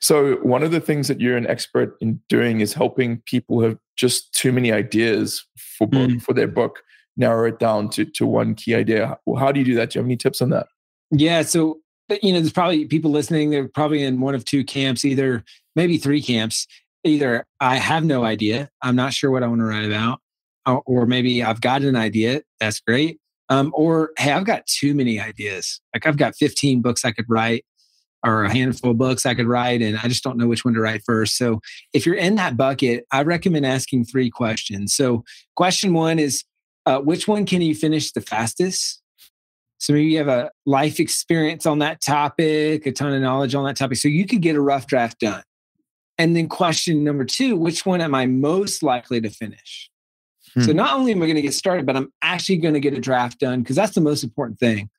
So 0.00 0.36
one 0.36 0.62
of 0.62 0.70
the 0.70 0.80
things 0.80 1.08
that 1.08 1.20
you're 1.20 1.36
an 1.36 1.46
expert 1.46 1.96
in 2.00 2.20
doing 2.28 2.60
is 2.60 2.74
helping 2.74 3.22
people 3.24 3.60
who 3.60 3.68
have 3.68 3.78
just 3.96 4.32
too 4.34 4.52
many 4.52 4.70
ideas 4.70 5.46
for 5.78 5.86
book, 5.86 6.10
mm. 6.10 6.22
for 6.22 6.34
their 6.34 6.48
book 6.48 6.82
narrow 7.16 7.48
it 7.48 7.58
down 7.58 7.88
to 7.90 8.04
to 8.04 8.26
one 8.26 8.54
key 8.54 8.74
idea. 8.74 9.18
Well, 9.24 9.40
How 9.40 9.52
do 9.52 9.60
you 9.60 9.66
do 9.66 9.74
that? 9.76 9.90
Do 9.90 9.98
you 9.98 10.00
have 10.00 10.06
any 10.06 10.16
tips 10.16 10.42
on 10.42 10.50
that? 10.50 10.66
Yeah. 11.10 11.42
So 11.42 11.80
you 12.22 12.32
know, 12.32 12.40
there's 12.40 12.52
probably 12.52 12.84
people 12.84 13.10
listening. 13.10 13.50
They're 13.50 13.68
probably 13.68 14.02
in 14.02 14.20
one 14.20 14.34
of 14.34 14.44
two 14.44 14.64
camps, 14.64 15.04
either 15.04 15.44
maybe 15.74 15.98
three 15.98 16.22
camps. 16.22 16.66
Either 17.06 17.44
I 17.60 17.76
have 17.76 18.04
no 18.04 18.24
idea, 18.24 18.70
I'm 18.82 18.96
not 18.96 19.12
sure 19.12 19.30
what 19.30 19.42
I 19.42 19.46
want 19.46 19.60
to 19.60 19.64
write 19.64 19.84
about, 19.84 20.20
or 20.86 21.06
maybe 21.06 21.42
I've 21.42 21.60
got 21.60 21.82
an 21.82 21.96
idea. 21.96 22.42
That's 22.60 22.80
great. 22.80 23.18
Um, 23.48 23.72
or 23.74 24.10
hey, 24.18 24.32
I've 24.32 24.44
got 24.44 24.66
too 24.66 24.94
many 24.94 25.20
ideas. 25.20 25.80
Like 25.94 26.06
I've 26.06 26.16
got 26.16 26.34
15 26.34 26.82
books 26.82 27.04
I 27.04 27.12
could 27.12 27.26
write 27.28 27.64
or 28.24 28.44
a 28.44 28.52
handful 28.52 28.90
of 28.90 28.98
books 28.98 29.24
I 29.24 29.34
could 29.34 29.46
write, 29.46 29.82
and 29.82 29.96
I 29.96 30.08
just 30.08 30.24
don't 30.24 30.36
know 30.36 30.48
which 30.48 30.64
one 30.64 30.74
to 30.74 30.80
write 30.80 31.02
first. 31.04 31.36
So, 31.36 31.60
if 31.92 32.04
you're 32.04 32.16
in 32.16 32.34
that 32.36 32.56
bucket, 32.56 33.04
I 33.12 33.22
recommend 33.22 33.64
asking 33.64 34.06
three 34.06 34.30
questions. 34.30 34.94
So, 34.94 35.24
question 35.54 35.92
one 35.94 36.18
is 36.18 36.44
uh, 36.86 36.98
which 36.98 37.28
one 37.28 37.46
can 37.46 37.62
you 37.62 37.74
finish 37.74 38.12
the 38.12 38.20
fastest? 38.20 39.00
So, 39.78 39.92
maybe 39.92 40.06
you 40.06 40.18
have 40.18 40.28
a 40.28 40.50
life 40.64 40.98
experience 40.98 41.66
on 41.66 41.78
that 41.80 42.00
topic, 42.00 42.86
a 42.86 42.92
ton 42.92 43.12
of 43.12 43.22
knowledge 43.22 43.54
on 43.54 43.64
that 43.66 43.76
topic. 43.76 43.98
So, 43.98 44.08
you 44.08 44.26
could 44.26 44.42
get 44.42 44.56
a 44.56 44.60
rough 44.60 44.86
draft 44.86 45.20
done. 45.20 45.42
And 46.18 46.34
then, 46.34 46.48
question 46.48 47.04
number 47.04 47.24
two 47.24 47.56
which 47.56 47.84
one 47.84 48.00
am 48.00 48.14
I 48.14 48.26
most 48.26 48.82
likely 48.82 49.20
to 49.20 49.30
finish? 49.30 49.90
Hmm. 50.54 50.62
So, 50.62 50.72
not 50.72 50.94
only 50.94 51.12
am 51.12 51.22
I 51.22 51.26
going 51.26 51.36
to 51.36 51.42
get 51.42 51.54
started, 51.54 51.86
but 51.86 51.96
I'm 51.96 52.12
actually 52.22 52.58
going 52.58 52.74
to 52.74 52.80
get 52.80 52.94
a 52.94 53.00
draft 53.00 53.40
done 53.40 53.60
because 53.62 53.76
that's 53.76 53.94
the 53.94 54.00
most 54.00 54.24
important 54.24 54.58
thing 54.58 54.90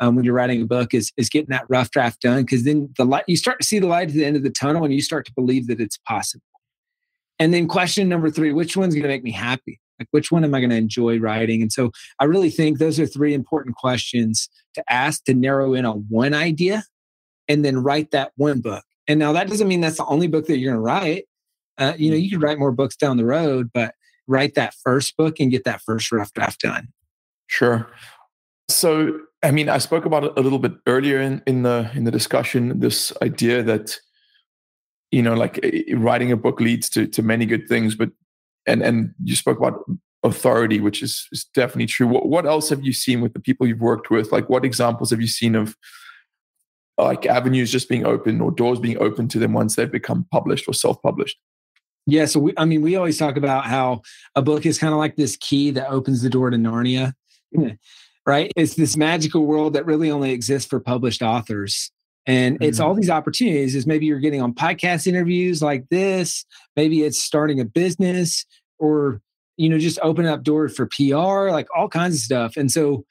um, 0.00 0.14
when 0.14 0.24
you're 0.24 0.34
writing 0.34 0.62
a 0.62 0.66
book 0.66 0.94
is 0.94 1.12
is 1.16 1.28
getting 1.28 1.50
that 1.50 1.64
rough 1.68 1.90
draft 1.90 2.20
done 2.20 2.42
because 2.42 2.64
then 2.64 2.92
the 2.96 3.04
light 3.04 3.24
you 3.26 3.36
start 3.36 3.60
to 3.60 3.66
see 3.66 3.78
the 3.78 3.86
light 3.86 4.08
at 4.08 4.14
the 4.14 4.24
end 4.24 4.36
of 4.36 4.42
the 4.42 4.50
tunnel 4.50 4.84
and 4.84 4.92
you 4.92 5.02
start 5.02 5.26
to 5.26 5.32
believe 5.32 5.66
that 5.68 5.80
it's 5.80 5.98
possible. 5.98 6.44
And 7.38 7.52
then 7.52 7.68
question 7.68 8.08
number 8.08 8.30
three: 8.30 8.52
which 8.52 8.76
one's 8.76 8.94
going 8.94 9.02
to 9.02 9.08
make 9.08 9.24
me 9.24 9.32
happy? 9.32 9.80
Like 9.98 10.08
which 10.10 10.30
one 10.30 10.44
am 10.44 10.54
I 10.54 10.60
going 10.60 10.70
to 10.70 10.76
enjoy 10.76 11.18
writing? 11.18 11.62
And 11.62 11.72
so 11.72 11.90
I 12.20 12.24
really 12.24 12.50
think 12.50 12.78
those 12.78 13.00
are 13.00 13.06
three 13.06 13.32
important 13.32 13.76
questions 13.76 14.48
to 14.74 14.84
ask 14.90 15.24
to 15.24 15.34
narrow 15.34 15.72
in 15.72 15.86
on 15.86 16.04
one 16.08 16.34
idea, 16.34 16.84
and 17.48 17.64
then 17.64 17.78
write 17.78 18.10
that 18.10 18.32
one 18.36 18.60
book. 18.60 18.84
And 19.08 19.18
now 19.18 19.32
that 19.32 19.48
doesn't 19.48 19.68
mean 19.68 19.80
that's 19.80 19.98
the 19.98 20.06
only 20.06 20.26
book 20.26 20.46
that 20.46 20.58
you're 20.58 20.72
going 20.72 20.82
to 20.82 20.84
write. 20.84 21.24
Uh, 21.78 21.92
you 21.96 22.10
know, 22.10 22.16
you 22.16 22.30
could 22.30 22.42
write 22.42 22.58
more 22.58 22.72
books 22.72 22.96
down 22.96 23.16
the 23.16 23.24
road, 23.24 23.70
but 23.72 23.94
write 24.26 24.54
that 24.54 24.74
first 24.82 25.16
book 25.16 25.38
and 25.38 25.50
get 25.50 25.64
that 25.64 25.82
first 25.82 26.10
rough 26.10 26.32
draft 26.32 26.60
done. 26.60 26.88
Sure. 27.46 27.88
So 28.68 29.20
I 29.42 29.50
mean, 29.50 29.68
I 29.68 29.78
spoke 29.78 30.04
about 30.04 30.24
it 30.24 30.32
a 30.36 30.40
little 30.40 30.58
bit 30.58 30.72
earlier 30.86 31.20
in, 31.20 31.42
in 31.46 31.62
the 31.62 31.90
in 31.94 32.04
the 32.04 32.10
discussion. 32.10 32.80
This 32.80 33.12
idea 33.22 33.62
that 33.62 33.96
you 35.12 35.22
know, 35.22 35.34
like 35.34 35.64
writing 35.94 36.32
a 36.32 36.36
book 36.36 36.60
leads 36.60 36.88
to 36.90 37.06
to 37.06 37.22
many 37.22 37.46
good 37.46 37.68
things, 37.68 37.94
but 37.94 38.10
and 38.66 38.82
and 38.82 39.14
you 39.22 39.36
spoke 39.36 39.58
about 39.58 39.84
authority, 40.24 40.80
which 40.80 41.02
is, 41.02 41.28
is 41.30 41.44
definitely 41.54 41.86
true. 41.86 42.08
What 42.08 42.28
what 42.28 42.46
else 42.46 42.68
have 42.70 42.84
you 42.84 42.92
seen 42.92 43.20
with 43.20 43.34
the 43.34 43.40
people 43.40 43.66
you've 43.66 43.80
worked 43.80 44.10
with? 44.10 44.32
Like, 44.32 44.48
what 44.48 44.64
examples 44.64 45.10
have 45.10 45.20
you 45.20 45.28
seen 45.28 45.54
of 45.54 45.76
like 46.98 47.26
avenues 47.26 47.70
just 47.70 47.88
being 47.88 48.06
open 48.06 48.40
or 48.40 48.50
doors 48.50 48.78
being 48.80 48.98
open 48.98 49.28
to 49.28 49.38
them 49.38 49.52
once 49.52 49.76
they've 49.76 49.90
become 49.90 50.26
published 50.32 50.66
or 50.68 50.72
self 50.72 51.00
published? 51.02 51.36
Yeah, 52.06 52.26
so 52.26 52.38
we, 52.40 52.52
I 52.56 52.64
mean, 52.64 52.82
we 52.82 52.94
always 52.96 53.18
talk 53.18 53.36
about 53.36 53.66
how 53.66 54.02
a 54.36 54.42
book 54.42 54.64
is 54.64 54.78
kind 54.78 54.92
of 54.92 54.98
like 54.98 55.16
this 55.16 55.36
key 55.36 55.70
that 55.72 55.88
opens 55.88 56.22
the 56.22 56.30
door 56.30 56.50
to 56.50 56.56
Narnia 56.56 57.14
right? 58.26 58.52
It's 58.56 58.74
this 58.74 58.96
magical 58.96 59.46
world 59.46 59.72
that 59.74 59.86
really 59.86 60.10
only 60.10 60.32
exists 60.32 60.68
for 60.68 60.80
published 60.80 61.22
authors. 61.22 61.90
And 62.26 62.58
it's 62.60 62.80
Mhm. 62.80 62.84
all 62.84 62.94
these 62.94 63.08
opportunities 63.10 63.76
is 63.76 63.86
maybe 63.86 64.06
you're 64.06 64.18
getting 64.18 64.42
on 64.42 64.52
podcast 64.52 65.06
interviews 65.06 65.62
like 65.62 65.88
this, 65.90 66.44
maybe 66.74 67.02
it's 67.04 67.22
starting 67.22 67.60
a 67.60 67.64
business 67.64 68.44
or 68.78 69.20
you 69.56 69.68
know 69.68 69.78
just 69.78 69.98
opening 70.02 70.30
up 70.30 70.42
doors 70.42 70.74
for 70.76 70.86
PR, 70.86 71.50
like 71.52 71.68
all 71.74 71.88
kinds 71.88 72.16
of 72.16 72.20
stuff. 72.20 72.56
And 72.56 72.70
so 72.70 73.04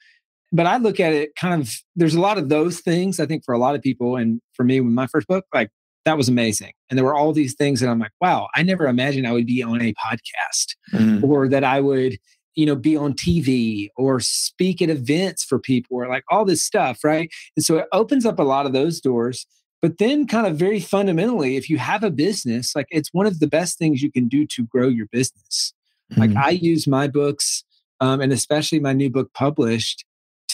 but 0.52 0.66
I 0.66 0.76
look 0.78 1.00
at 1.00 1.12
it 1.12 1.34
kind 1.36 1.60
of 1.60 1.74
there's 1.96 2.14
a 2.14 2.20
lot 2.20 2.38
of 2.38 2.48
those 2.48 2.80
things 2.80 3.18
I 3.20 3.26
think 3.26 3.44
for 3.44 3.54
a 3.54 3.58
lot 3.58 3.74
of 3.74 3.82
people 3.82 4.16
and 4.16 4.40
for 4.54 4.64
me 4.64 4.80
with 4.80 4.92
my 4.92 5.06
first 5.06 5.26
book 5.26 5.44
like 5.54 5.70
that 6.04 6.16
was 6.16 6.28
amazing. 6.28 6.72
And 6.88 6.96
there 6.96 7.04
were 7.04 7.16
all 7.16 7.32
these 7.32 7.54
things 7.54 7.80
that 7.80 7.88
I'm 7.88 7.98
like, 7.98 8.12
wow, 8.20 8.46
I 8.54 8.62
never 8.62 8.86
imagined 8.86 9.26
I 9.26 9.32
would 9.32 9.46
be 9.46 9.62
on 9.62 9.82
a 9.82 9.92
podcast 9.94 10.76
Mm. 10.94 11.22
or 11.24 11.48
that 11.48 11.64
I 11.64 11.80
would, 11.80 12.16
you 12.54 12.64
know, 12.64 12.76
be 12.76 12.96
on 12.96 13.12
TV 13.14 13.88
or 13.96 14.20
speak 14.20 14.80
at 14.80 14.88
events 14.88 15.42
for 15.42 15.58
people 15.58 15.96
or 15.96 16.06
like 16.08 16.22
all 16.30 16.44
this 16.44 16.62
stuff, 16.64 17.02
right? 17.02 17.28
And 17.56 17.64
so 17.64 17.78
it 17.78 17.86
opens 17.92 18.24
up 18.24 18.38
a 18.38 18.44
lot 18.44 18.66
of 18.66 18.72
those 18.72 19.00
doors. 19.00 19.46
But 19.82 19.98
then, 19.98 20.26
kind 20.28 20.46
of 20.46 20.56
very 20.56 20.78
fundamentally, 20.80 21.56
if 21.56 21.68
you 21.68 21.76
have 21.78 22.02
a 22.04 22.10
business, 22.10 22.74
like 22.76 22.86
it's 22.90 23.10
one 23.12 23.26
of 23.26 23.40
the 23.40 23.46
best 23.48 23.76
things 23.76 24.00
you 24.00 24.10
can 24.12 24.26
do 24.28 24.46
to 24.46 24.64
grow 24.64 24.88
your 24.88 25.06
business. 25.10 25.74
Like 26.16 26.30
Mhm. 26.30 26.36
I 26.42 26.50
use 26.50 26.86
my 26.86 27.08
books, 27.08 27.64
um, 28.00 28.20
and 28.20 28.32
especially 28.32 28.78
my 28.78 28.92
new 28.92 29.10
book 29.10 29.32
published, 29.34 30.04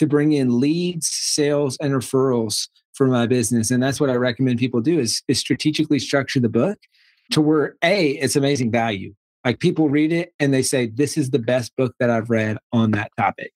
to 0.03 0.07
bring 0.07 0.33
in 0.33 0.59
leads, 0.59 1.07
sales, 1.07 1.77
and 1.79 1.93
referrals 1.93 2.67
for 2.93 3.07
my 3.07 3.25
business. 3.25 3.71
And 3.71 3.81
that's 3.81 4.01
what 4.01 4.09
I 4.09 4.15
recommend 4.15 4.59
people 4.59 4.81
do 4.81 4.99
is, 4.99 5.23
is 5.29 5.39
strategically 5.39 5.97
structure 5.97 6.41
the 6.41 6.49
book 6.49 6.77
to 7.31 7.39
where 7.39 7.75
a 7.81 8.11
it's 8.11 8.35
amazing 8.35 8.69
value. 8.69 9.15
Like 9.45 9.59
people 9.59 9.87
read 9.87 10.11
it 10.11 10.33
and 10.41 10.53
they 10.53 10.61
say, 10.61 10.87
This 10.87 11.17
is 11.17 11.29
the 11.29 11.39
best 11.39 11.73
book 11.77 11.95
that 12.01 12.09
I've 12.09 12.29
read 12.29 12.57
on 12.73 12.91
that 12.91 13.11
topic. 13.17 13.53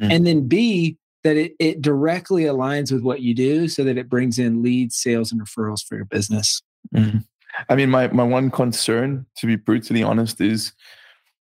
Mm. 0.00 0.12
And 0.12 0.26
then 0.26 0.48
B, 0.48 0.96
that 1.24 1.36
it, 1.36 1.52
it 1.58 1.82
directly 1.82 2.44
aligns 2.44 2.90
with 2.90 3.02
what 3.02 3.20
you 3.20 3.34
do 3.34 3.68
so 3.68 3.84
that 3.84 3.98
it 3.98 4.08
brings 4.08 4.38
in 4.38 4.62
leads, 4.62 4.96
sales, 4.96 5.30
and 5.30 5.42
referrals 5.42 5.84
for 5.84 5.96
your 5.96 6.06
business. 6.06 6.62
Mhm. 6.94 7.24
I 7.68 7.76
mean, 7.76 7.90
my 7.90 8.08
my 8.08 8.24
one 8.24 8.50
concern, 8.50 9.26
to 9.36 9.46
be 9.46 9.56
brutally 9.56 10.02
honest, 10.02 10.40
is 10.40 10.72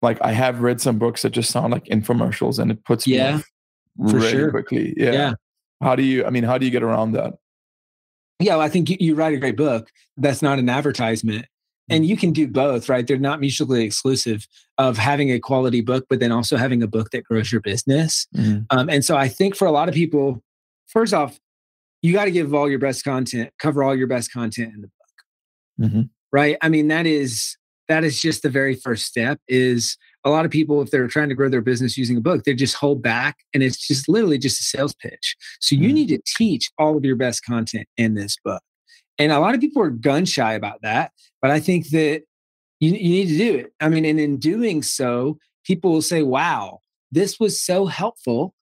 like 0.03 0.19
I 0.21 0.33
have 0.33 0.61
read 0.61 0.79
some 0.79 0.99
books 0.99 1.23
that 1.23 1.31
just 1.31 1.49
sound 1.49 1.73
like 1.73 1.85
infomercials, 1.85 2.59
and 2.59 2.69
it 2.69 2.83
puts 2.85 3.07
me 3.07 3.15
Yeah, 3.15 3.37
off 3.37 3.51
for 3.97 4.15
really 4.17 4.31
sure. 4.31 4.51
quickly. 4.51 4.93
Yeah. 4.97 5.11
Yeah. 5.11 5.33
How 5.81 5.95
do 5.95 6.03
you? 6.03 6.25
I 6.25 6.29
mean, 6.29 6.43
how 6.43 6.57
do 6.57 6.65
you 6.65 6.71
get 6.71 6.83
around 6.83 7.13
that? 7.13 7.33
Yeah, 8.39 8.53
well, 8.55 8.61
I 8.61 8.69
think 8.69 8.89
you, 8.89 8.97
you 8.99 9.15
write 9.15 9.33
a 9.33 9.37
great 9.37 9.55
book. 9.57 9.89
That's 10.17 10.41
not 10.41 10.59
an 10.59 10.69
advertisement. 10.69 11.45
And 11.87 12.03
you 12.05 12.17
can 12.17 12.31
do 12.33 12.47
both, 12.47 12.89
right? 12.89 13.05
They're 13.05 13.19
not 13.19 13.39
mutually 13.39 13.83
exclusive 13.83 14.47
of 14.79 14.97
having 14.97 15.29
a 15.29 15.39
quality 15.39 15.81
book, 15.81 16.07
but 16.09 16.19
then 16.19 16.31
also 16.31 16.57
having 16.57 16.81
a 16.81 16.87
book 16.87 17.11
that 17.11 17.23
grows 17.23 17.51
your 17.51 17.61
business. 17.61 18.25
Mhm. 18.35 18.65
Um, 18.71 18.89
and 18.89 19.05
so 19.05 19.15
I 19.15 19.27
think 19.27 19.55
for 19.55 19.67
a 19.67 19.71
lot 19.71 19.87
of 19.87 19.93
people, 19.93 20.43
first 20.87 21.13
off, 21.13 21.39
you 22.01 22.11
got 22.11 22.25
to 22.25 22.31
give 22.31 22.55
all 22.55 22.67
your 22.67 22.79
best 22.79 23.03
content, 23.03 23.51
cover 23.59 23.83
all 23.83 23.95
your 23.95 24.07
best 24.07 24.31
content 24.33 24.73
in 24.73 24.81
the 24.81 24.87
book, 24.87 25.91
Mhm. 25.91 26.09
right? 26.31 26.57
I 26.61 26.69
mean, 26.69 26.87
that 26.87 27.05
is 27.05 27.55
that 27.87 28.03
is 28.03 28.19
just 28.19 28.41
the 28.41 28.49
very 28.49 28.73
first 28.73 29.05
step. 29.05 29.39
Is 29.47 29.95
a 30.25 30.29
lot 30.29 30.43
of 30.43 30.51
people, 30.51 30.81
if 30.81 30.89
they're 30.89 31.07
trying 31.07 31.29
to 31.29 31.35
grow 31.35 31.49
their 31.49 31.61
business 31.61 31.97
using 31.97 32.17
a 32.17 32.21
book, 32.21 32.43
they 32.43 32.55
just 32.55 32.75
hold 32.75 33.01
back, 33.01 33.37
and 33.53 33.61
it's 33.61 33.77
just 33.77 34.09
literally 34.09 34.39
just 34.39 34.59
a 34.59 34.63
sales 34.63 34.93
pitch. 34.95 35.35
So 35.61 35.75
you 35.75 35.89
Mhm. 35.89 35.93
need 35.93 36.07
to 36.09 36.21
teach 36.25 36.71
all 36.79 36.97
of 36.97 37.05
your 37.05 37.15
best 37.15 37.45
content 37.45 37.87
in 37.95 38.15
this 38.15 38.35
book. 38.43 38.61
And 39.19 39.31
a 39.31 39.39
lot 39.39 39.55
of 39.55 39.61
people 39.61 39.81
are 39.81 39.91
gun 39.91 40.25
shy 40.25 40.53
about 40.53 40.81
that, 40.81 41.11
but 41.41 41.51
I 41.51 41.59
think 41.59 41.89
that 41.89 42.23
you, 42.79 42.91
you 42.91 43.09
need 43.09 43.27
to 43.29 43.37
do 43.37 43.55
it. 43.55 43.73
I 43.79 43.87
mean, 43.87 44.03
and 44.03 44.19
in 44.19 44.37
doing 44.37 44.81
so, 44.83 45.37
people 45.63 45.91
will 45.91 46.01
say, 46.01 46.23
wow, 46.23 46.81
this 47.11 47.39
was 47.39 47.61
so 47.61 47.85
helpful. 47.85 48.53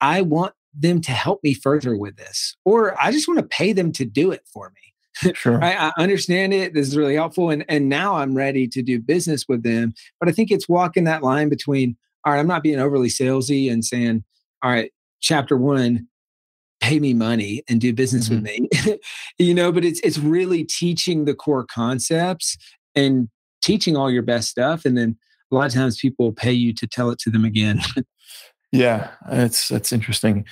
I 0.00 0.22
want 0.22 0.54
them 0.78 1.00
to 1.00 1.12
help 1.12 1.42
me 1.42 1.54
further 1.54 1.96
with 1.96 2.16
this, 2.16 2.54
or 2.64 2.94
I 3.02 3.10
just 3.10 3.26
want 3.26 3.40
to 3.40 3.46
pay 3.46 3.72
them 3.72 3.90
to 3.92 4.04
do 4.04 4.30
it 4.30 4.42
for 4.52 4.70
me. 4.70 4.92
Sure. 5.34 5.58
Right? 5.58 5.76
I 5.78 5.92
understand 5.98 6.52
it. 6.52 6.74
This 6.74 6.88
is 6.88 6.96
really 6.96 7.14
helpful. 7.14 7.50
And, 7.50 7.64
and 7.68 7.88
now 7.88 8.16
I'm 8.16 8.34
ready 8.34 8.68
to 8.68 8.82
do 8.82 9.00
business 9.00 9.46
with 9.48 9.62
them. 9.62 9.94
But 10.20 10.28
I 10.28 10.32
think 10.32 10.50
it's 10.50 10.68
walking 10.68 11.04
that 11.04 11.22
line 11.22 11.48
between, 11.48 11.96
all 12.24 12.32
right, 12.32 12.38
I'm 12.38 12.46
not 12.46 12.62
being 12.62 12.78
overly 12.78 13.08
salesy 13.08 13.70
and 13.70 13.84
saying, 13.84 14.24
all 14.62 14.70
right, 14.70 14.92
chapter 15.20 15.56
one, 15.56 16.08
pay 16.80 16.98
me 17.00 17.14
money 17.14 17.62
and 17.68 17.80
do 17.80 17.92
business 17.92 18.28
with 18.28 18.44
mm-hmm. 18.44 18.90
me. 18.90 18.98
you 19.38 19.54
know, 19.54 19.72
but 19.72 19.84
it's 19.84 20.00
it's 20.00 20.18
really 20.18 20.64
teaching 20.64 21.24
the 21.24 21.34
core 21.34 21.64
concepts 21.64 22.56
and 22.94 23.28
teaching 23.62 23.96
all 23.96 24.10
your 24.10 24.22
best 24.22 24.48
stuff. 24.48 24.84
And 24.84 24.96
then 24.96 25.16
a 25.50 25.54
lot 25.54 25.66
of 25.66 25.72
times 25.72 25.98
people 25.98 26.32
pay 26.32 26.52
you 26.52 26.74
to 26.74 26.86
tell 26.86 27.10
it 27.10 27.18
to 27.20 27.30
them 27.30 27.44
again. 27.44 27.80
Yeah, 28.72 29.12
it's 29.30 29.68
that's 29.68 29.92
interesting. 29.92 30.44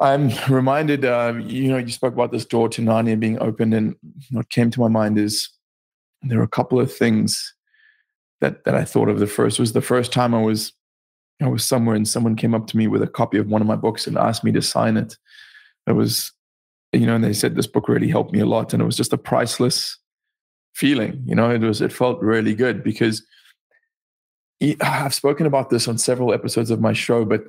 I'm 0.00 0.30
reminded, 0.48 1.04
uh, 1.04 1.34
you 1.38 1.68
know, 1.68 1.78
you 1.78 1.90
spoke 1.90 2.14
about 2.14 2.32
this 2.32 2.44
door 2.44 2.68
to 2.70 2.82
Narnia 2.82 3.18
being 3.18 3.40
opened, 3.40 3.74
and 3.74 3.96
what 4.30 4.50
came 4.50 4.70
to 4.70 4.80
my 4.80 4.88
mind 4.88 5.18
is 5.18 5.48
there 6.22 6.38
were 6.38 6.44
a 6.44 6.48
couple 6.48 6.80
of 6.80 6.92
things 6.92 7.54
that 8.40 8.64
that 8.64 8.74
I 8.74 8.84
thought 8.84 9.08
of. 9.08 9.18
The 9.18 9.26
first 9.26 9.58
was 9.58 9.72
the 9.72 9.80
first 9.80 10.12
time 10.12 10.34
I 10.34 10.42
was 10.42 10.72
I 11.42 11.48
was 11.48 11.64
somewhere 11.64 11.96
and 11.96 12.06
someone 12.06 12.36
came 12.36 12.54
up 12.54 12.66
to 12.68 12.76
me 12.76 12.86
with 12.86 13.02
a 13.02 13.08
copy 13.08 13.38
of 13.38 13.48
one 13.48 13.60
of 13.60 13.66
my 13.66 13.76
books 13.76 14.06
and 14.06 14.16
asked 14.16 14.44
me 14.44 14.52
to 14.52 14.62
sign 14.62 14.96
it. 14.96 15.16
It 15.86 15.92
was, 15.92 16.32
you 16.92 17.06
know, 17.06 17.16
and 17.16 17.24
they 17.24 17.32
said 17.32 17.54
this 17.54 17.66
book 17.66 17.88
really 17.88 18.08
helped 18.08 18.32
me 18.32 18.40
a 18.40 18.46
lot, 18.46 18.72
and 18.72 18.82
it 18.82 18.86
was 18.86 18.96
just 18.96 19.12
a 19.12 19.18
priceless 19.18 19.98
feeling. 20.74 21.22
You 21.26 21.34
know, 21.34 21.50
it 21.50 21.60
was 21.60 21.80
it 21.80 21.92
felt 21.92 22.20
really 22.20 22.54
good 22.54 22.82
because 22.82 23.24
I've 24.80 25.14
spoken 25.14 25.46
about 25.46 25.70
this 25.70 25.88
on 25.88 25.98
several 25.98 26.32
episodes 26.32 26.70
of 26.70 26.80
my 26.80 26.92
show, 26.92 27.24
but 27.24 27.44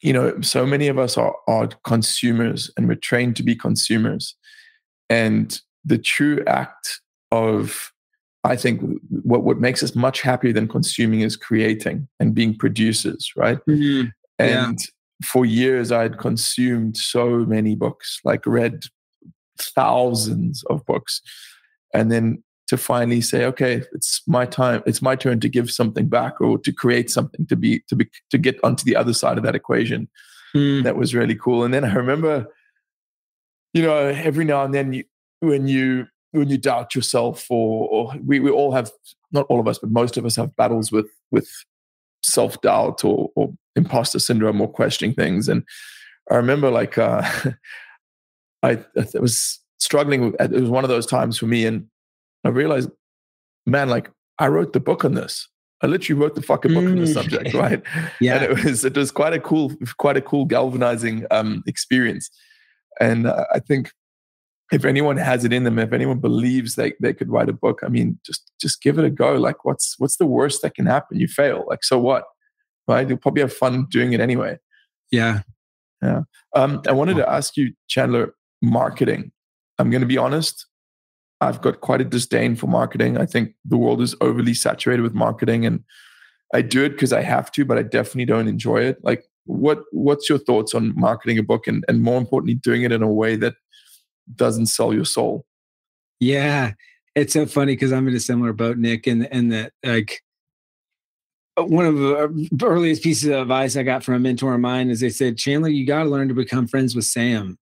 you 0.00 0.12
know, 0.12 0.40
so 0.40 0.66
many 0.66 0.88
of 0.88 0.98
us 0.98 1.16
are, 1.16 1.34
are 1.46 1.68
consumers 1.84 2.70
and 2.76 2.88
we're 2.88 2.94
trained 2.94 3.36
to 3.36 3.42
be 3.42 3.54
consumers. 3.54 4.34
And 5.08 5.60
the 5.84 5.98
true 5.98 6.42
act 6.46 7.00
of, 7.30 7.92
I 8.44 8.56
think, 8.56 8.80
what, 9.10 9.42
what 9.42 9.58
makes 9.58 9.82
us 9.82 9.94
much 9.94 10.22
happier 10.22 10.52
than 10.52 10.68
consuming 10.68 11.20
is 11.20 11.36
creating 11.36 12.08
and 12.18 12.34
being 12.34 12.56
producers, 12.56 13.32
right? 13.36 13.58
Mm-hmm. 13.68 14.08
Yeah. 14.38 14.68
And 14.68 14.78
for 15.24 15.44
years, 15.44 15.92
I 15.92 16.02
had 16.02 16.18
consumed 16.18 16.96
so 16.96 17.28
many 17.40 17.74
books, 17.74 18.20
like 18.24 18.46
read 18.46 18.84
thousands 19.58 20.64
of 20.70 20.84
books. 20.86 21.20
And 21.92 22.10
then 22.10 22.42
to 22.70 22.76
finally 22.76 23.20
say, 23.20 23.44
okay, 23.44 23.82
it's 23.92 24.22
my 24.28 24.46
time, 24.46 24.80
it's 24.86 25.02
my 25.02 25.16
turn 25.16 25.40
to 25.40 25.48
give 25.48 25.72
something 25.72 26.08
back 26.08 26.40
or 26.40 26.56
to 26.56 26.70
create 26.72 27.10
something 27.10 27.44
to 27.48 27.56
be, 27.56 27.80
to 27.88 27.96
be, 27.96 28.08
to 28.30 28.38
get 28.38 28.60
onto 28.62 28.84
the 28.84 28.94
other 28.94 29.12
side 29.12 29.36
of 29.36 29.42
that 29.42 29.56
equation. 29.56 30.08
Mm. 30.54 30.84
That 30.84 30.94
was 30.96 31.12
really 31.12 31.34
cool. 31.34 31.64
And 31.64 31.74
then 31.74 31.84
I 31.84 31.92
remember, 31.94 32.46
you 33.74 33.82
know, 33.82 33.96
every 34.06 34.44
now 34.44 34.64
and 34.64 34.72
then 34.72 34.92
you, 34.92 35.02
when 35.40 35.66
you, 35.66 36.06
when 36.30 36.48
you 36.48 36.58
doubt 36.58 36.94
yourself 36.94 37.44
or, 37.50 37.88
or 37.88 38.14
we, 38.24 38.38
we 38.38 38.52
all 38.52 38.70
have, 38.70 38.92
not 39.32 39.46
all 39.48 39.58
of 39.58 39.66
us, 39.66 39.78
but 39.78 39.90
most 39.90 40.16
of 40.16 40.24
us 40.24 40.36
have 40.36 40.54
battles 40.54 40.92
with, 40.92 41.10
with 41.32 41.48
self 42.22 42.60
doubt 42.60 43.04
or, 43.04 43.30
or 43.34 43.52
imposter 43.74 44.20
syndrome 44.20 44.60
or 44.60 44.68
questioning 44.68 45.12
things. 45.12 45.48
And 45.48 45.64
I 46.30 46.36
remember 46.36 46.70
like, 46.70 46.98
uh, 46.98 47.28
I, 48.62 48.78
I 48.96 49.06
was 49.18 49.58
struggling. 49.80 50.30
with- 50.30 50.40
It 50.40 50.52
was 50.52 50.70
one 50.70 50.84
of 50.84 50.90
those 50.90 51.06
times 51.06 51.36
for 51.36 51.46
me. 51.46 51.66
And 51.66 51.86
I 52.44 52.48
realized, 52.48 52.90
man, 53.66 53.88
like 53.88 54.10
I 54.38 54.48
wrote 54.48 54.72
the 54.72 54.80
book 54.80 55.04
on 55.04 55.14
this. 55.14 55.48
I 55.82 55.86
literally 55.86 56.20
wrote 56.20 56.34
the 56.34 56.42
fucking 56.42 56.74
book 56.74 56.84
on 56.84 56.96
the 56.96 57.02
Mm. 57.02 57.14
subject, 57.14 57.54
right? 57.54 57.82
Yeah. 58.20 58.36
And 58.36 58.44
it 58.44 58.64
was, 58.64 58.84
it 58.84 58.96
was 58.96 59.10
quite 59.10 59.32
a 59.32 59.40
cool, 59.40 59.72
quite 59.98 60.16
a 60.16 60.20
cool 60.20 60.44
galvanizing 60.44 61.26
um, 61.30 61.62
experience. 61.66 62.30
And 63.00 63.26
uh, 63.26 63.44
I 63.52 63.60
think 63.60 63.92
if 64.72 64.84
anyone 64.84 65.16
has 65.16 65.44
it 65.44 65.52
in 65.52 65.64
them, 65.64 65.78
if 65.78 65.92
anyone 65.92 66.18
believes 66.18 66.74
they, 66.74 66.92
they 67.00 67.14
could 67.14 67.30
write 67.30 67.48
a 67.48 67.54
book, 67.54 67.80
I 67.82 67.88
mean, 67.88 68.18
just, 68.24 68.52
just 68.60 68.82
give 68.82 68.98
it 68.98 69.04
a 69.04 69.10
go. 69.10 69.34
Like 69.34 69.64
what's, 69.64 69.94
what's 69.98 70.16
the 70.16 70.26
worst 70.26 70.62
that 70.62 70.74
can 70.74 70.86
happen? 70.86 71.18
You 71.18 71.28
fail. 71.28 71.64
Like, 71.66 71.82
so 71.82 71.98
what? 71.98 72.24
Right. 72.86 73.08
You'll 73.08 73.18
probably 73.18 73.42
have 73.42 73.52
fun 73.52 73.86
doing 73.90 74.12
it 74.12 74.20
anyway. 74.20 74.58
Yeah, 75.10 75.40
yeah. 76.02 76.22
Um, 76.54 76.82
I 76.86 76.92
wanted 76.92 77.16
to 77.16 77.28
ask 77.28 77.56
you, 77.56 77.72
Chandler, 77.88 78.34
marketing. 78.62 79.32
I'm 79.78 79.90
going 79.90 80.02
to 80.02 80.06
be 80.06 80.18
honest. 80.18 80.66
I've 81.40 81.62
got 81.62 81.80
quite 81.80 82.00
a 82.00 82.04
disdain 82.04 82.56
for 82.56 82.66
marketing. 82.66 83.16
I 83.16 83.26
think 83.26 83.54
the 83.64 83.78
world 83.78 84.02
is 84.02 84.14
overly 84.20 84.54
saturated 84.54 85.02
with 85.02 85.14
marketing, 85.14 85.64
and 85.64 85.84
I 86.52 86.62
do 86.62 86.84
it 86.84 86.90
because 86.90 87.12
I 87.12 87.22
have 87.22 87.50
to, 87.52 87.64
but 87.64 87.78
I 87.78 87.82
definitely 87.82 88.26
don't 88.26 88.48
enjoy 88.48 88.82
it. 88.82 88.98
Like, 89.02 89.24
what 89.44 89.80
what's 89.92 90.28
your 90.28 90.38
thoughts 90.38 90.74
on 90.74 90.98
marketing 90.98 91.38
a 91.38 91.42
book, 91.42 91.66
and 91.66 91.84
and 91.88 92.02
more 92.02 92.18
importantly, 92.18 92.54
doing 92.54 92.82
it 92.82 92.92
in 92.92 93.02
a 93.02 93.12
way 93.12 93.36
that 93.36 93.54
doesn't 94.36 94.66
sell 94.66 94.92
your 94.92 95.04
soul? 95.04 95.46
Yeah. 96.20 96.72
It's 97.16 97.32
so 97.32 97.46
funny 97.46 97.72
because 97.72 97.92
I'm 97.92 98.06
in 98.06 98.14
a 98.14 98.20
similar 98.20 98.52
boat, 98.52 98.76
Nick, 98.76 99.06
and 99.06 99.26
and 99.32 99.50
that 99.52 99.72
like 99.84 100.22
uh, 101.56 101.64
one 101.64 101.86
of 101.86 101.96
the 101.96 102.48
earliest 102.62 103.02
pieces 103.02 103.28
of 103.28 103.42
advice 103.42 103.76
I 103.76 103.82
got 103.82 104.04
from 104.04 104.14
a 104.14 104.20
mentor 104.20 104.54
of 104.54 104.60
mine 104.60 104.90
is 104.90 105.00
they 105.00 105.10
said, 105.10 105.36
Chandler, 105.36 105.68
you 105.68 105.86
got 105.86 106.04
to 106.04 106.08
learn 106.08 106.28
to 106.28 106.34
become 106.34 106.68
friends 106.68 106.94
with 106.94 107.04
Sam. 107.04 107.58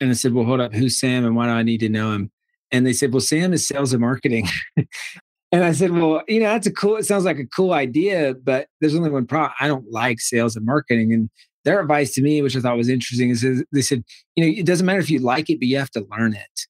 And 0.00 0.10
I 0.10 0.12
said, 0.12 0.32
Well, 0.34 0.44
hold 0.44 0.60
up, 0.60 0.72
who's 0.72 0.98
Sam 0.98 1.24
and 1.24 1.34
why 1.34 1.46
do 1.46 1.52
I 1.52 1.62
need 1.62 1.80
to 1.80 1.88
know 1.88 2.12
him? 2.12 2.30
And 2.70 2.86
they 2.86 2.92
said, 2.92 3.12
Well, 3.12 3.20
Sam 3.20 3.52
is 3.52 3.66
sales 3.66 3.92
and 3.92 4.00
marketing. 4.00 4.48
and 5.52 5.64
I 5.64 5.72
said, 5.72 5.92
Well, 5.92 6.22
you 6.28 6.40
know, 6.40 6.46
that's 6.46 6.66
a 6.66 6.72
cool, 6.72 6.96
it 6.96 7.04
sounds 7.04 7.24
like 7.24 7.38
a 7.38 7.46
cool 7.46 7.72
idea, 7.72 8.34
but 8.42 8.68
there's 8.80 8.94
only 8.94 9.10
one 9.10 9.26
problem. 9.26 9.52
I 9.60 9.68
don't 9.68 9.90
like 9.90 10.20
sales 10.20 10.56
and 10.56 10.66
marketing. 10.66 11.12
And 11.12 11.30
their 11.64 11.80
advice 11.80 12.14
to 12.14 12.22
me, 12.22 12.42
which 12.42 12.56
I 12.56 12.60
thought 12.60 12.76
was 12.76 12.88
interesting, 12.88 13.30
is 13.30 13.64
they 13.72 13.82
said, 13.82 14.04
you 14.36 14.44
know, 14.44 14.58
it 14.58 14.66
doesn't 14.66 14.86
matter 14.86 15.00
if 15.00 15.10
you 15.10 15.18
like 15.18 15.50
it, 15.50 15.58
but 15.60 15.68
you 15.68 15.78
have 15.78 15.90
to 15.92 16.06
learn 16.10 16.34
it. 16.34 16.66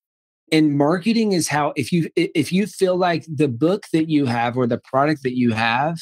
And 0.53 0.77
marketing 0.77 1.33
is 1.33 1.49
how 1.49 1.73
if 1.75 1.91
you 1.91 2.11
if 2.17 2.53
you 2.53 2.67
feel 2.67 2.97
like 2.97 3.25
the 3.27 3.49
book 3.49 3.85
that 3.93 4.09
you 4.09 4.27
have 4.27 4.57
or 4.57 4.67
the 4.67 4.79
product 4.79 5.23
that 5.25 5.37
you 5.37 5.53
have 5.53 5.99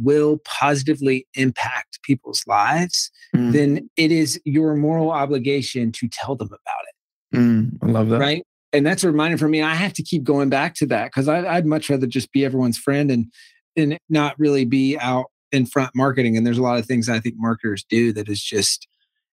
will 0.00 0.38
positively 0.44 1.26
impact 1.34 1.98
people's 2.02 2.44
lives, 2.46 3.10
mm. 3.34 3.52
then 3.52 3.90
it 3.96 4.12
is 4.12 4.40
your 4.44 4.76
moral 4.76 5.10
obligation 5.10 5.90
to 5.92 6.08
tell 6.08 6.36
them 6.36 6.48
about 6.48 6.84
it. 6.88 7.36
Mm, 7.36 7.78
I 7.82 7.86
love 7.86 8.08
that. 8.10 8.20
Right. 8.20 8.44
And 8.72 8.86
that's 8.86 9.02
a 9.02 9.10
reminder 9.10 9.38
for 9.38 9.48
me. 9.48 9.62
I 9.62 9.74
have 9.74 9.94
to 9.94 10.02
keep 10.02 10.24
going 10.24 10.50
back 10.50 10.74
to 10.76 10.86
that 10.86 11.06
because 11.06 11.28
I'd 11.28 11.66
much 11.66 11.88
rather 11.88 12.06
just 12.06 12.32
be 12.32 12.44
everyone's 12.44 12.78
friend 12.78 13.10
and 13.10 13.32
and 13.76 13.98
not 14.08 14.34
really 14.38 14.64
be 14.64 14.98
out 14.98 15.26
in 15.52 15.66
front 15.66 15.90
marketing. 15.94 16.36
And 16.36 16.46
there's 16.46 16.58
a 16.58 16.62
lot 16.62 16.78
of 16.78 16.86
things 16.86 17.08
I 17.08 17.20
think 17.20 17.36
marketers 17.38 17.84
do 17.88 18.12
that 18.12 18.28
is 18.28 18.42
just 18.42 18.86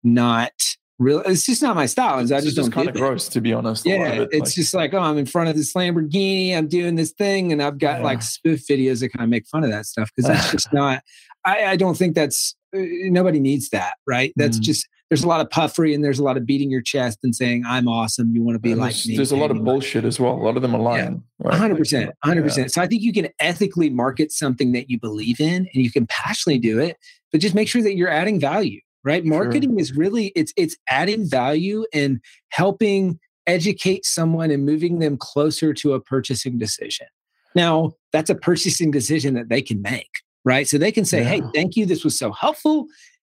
not 0.03 0.53
real. 0.99 1.21
It's 1.21 1.45
just 1.45 1.63
not 1.63 1.77
my 1.77 1.87
style. 1.87 2.19
It's 2.21 2.33
I 2.33 2.41
just, 2.41 2.57
just 2.57 2.73
kind 2.73 2.89
of 2.89 2.95
gross, 2.95 3.29
to 3.29 3.41
be 3.41 3.53
honest. 3.53 3.85
Yeah, 3.85 4.09
it, 4.09 4.29
it's 4.33 4.51
like, 4.51 4.55
just 4.55 4.75
like, 4.75 4.95
oh, 4.95 5.01
I'm 5.01 5.19
in 5.19 5.27
front 5.27 5.49
of 5.49 5.57
this 5.57 5.73
Lamborghini, 5.75 6.57
I'm 6.57 6.69
doing 6.69 6.95
this 6.95 7.13
thing, 7.13 7.53
and 7.53 7.63
I've 7.63 7.79
got 7.79 7.99
yeah. 7.99 8.05
like 8.05 8.23
spoof 8.23 8.67
videos 8.67 9.01
that 9.01 9.11
kind 9.11 9.25
of 9.25 9.31
make 9.31 9.47
fun 9.47 9.65
of 9.65 9.71
that 9.71 9.87
stuff 9.87 10.11
because 10.15 10.29
that's 10.29 10.51
just 10.53 10.73
not. 10.73 11.03
I, 11.45 11.67
I, 11.67 11.77
don't 11.77 11.97
think 11.97 12.15
that's 12.15 12.57
uh, 12.77 12.81
nobody 12.81 13.41
needs 13.41 13.71
that, 13.71 13.95
right? 14.07 14.33
That's 14.37 14.59
mm. 14.59 14.63
just 14.63 14.89
there's 15.11 15.25
a 15.25 15.29
lot 15.29 15.41
of 15.41 15.49
puffery 15.49 15.95
and 15.95 16.05
there's 16.05 16.19
a 16.19 16.23
lot 16.23 16.37
of 16.37 16.45
beating 16.45 16.71
your 16.71 16.83
chest 16.83 17.21
and 17.23 17.35
saying 17.35 17.65
I'm 17.67 17.89
awesome. 17.89 18.35
You 18.35 18.43
want 18.43 18.57
to 18.57 18.61
be 18.61 18.73
and 18.73 18.81
like 18.81 18.93
there's, 18.93 19.07
me. 19.07 19.17
There's 19.17 19.33
a 19.33 19.37
lot 19.37 19.51
of 19.51 19.65
bullshit 19.65 20.05
as 20.05 20.21
well. 20.21 20.35
A 20.35 20.43
lot 20.43 20.57
of 20.57 20.63
them 20.63 20.75
are 20.75 20.81
lying. 20.81 21.23
Hundred 21.45 21.79
percent, 21.79 22.11
hundred 22.23 22.43
percent. 22.43 22.73
So 22.73 22.83
I 22.83 22.87
think 22.87 23.03
you 23.03 23.13
can 23.13 23.29
ethically 23.41 23.89
market 23.91 24.33
something 24.33 24.73
that 24.73 24.91
you 24.91 24.99
believe 24.99 25.41
in, 25.41 25.69
and 25.73 25.83
you 25.83 25.91
can 25.91 26.07
passionately 26.07 26.59
do 26.59 26.79
it, 26.79 26.97
but 27.33 27.41
just 27.41 27.55
make 27.55 27.69
sure 27.69 27.83
that 27.83 27.97
you're 27.97 28.11
adding 28.11 28.39
value 28.39 28.81
right 29.05 29.25
marketing 29.25 29.71
sure. 29.71 29.81
is 29.81 29.97
really 29.97 30.27
it's 30.35 30.53
it's 30.57 30.77
adding 30.91 31.29
value 31.29 31.85
and 31.93 32.21
helping 32.51 33.19
educate 33.47 34.05
someone 34.05 34.51
and 34.51 34.67
moving 34.67 34.99
them 34.99 35.17
closer 35.17 35.73
to 35.73 35.95
a 35.95 36.01
purchasing 36.01 36.59
decision 36.59 37.07
now 37.55 37.93
that's 38.13 38.31
a 38.31 38.35
purchasing 38.35 38.91
decision 38.91 39.35
that 39.35 39.49
they 39.49 39.63
can 39.63 39.81
make 39.81 40.11
right 40.45 40.69
so 40.69 40.77
they 40.77 40.93
can 40.93 41.05
say 41.05 41.23
yeah. 41.23 41.29
hey 41.29 41.43
thank 41.55 41.77
you 41.77 41.87
this 41.87 42.05
was 42.05 42.19
so 42.19 42.33
helpful 42.33 42.87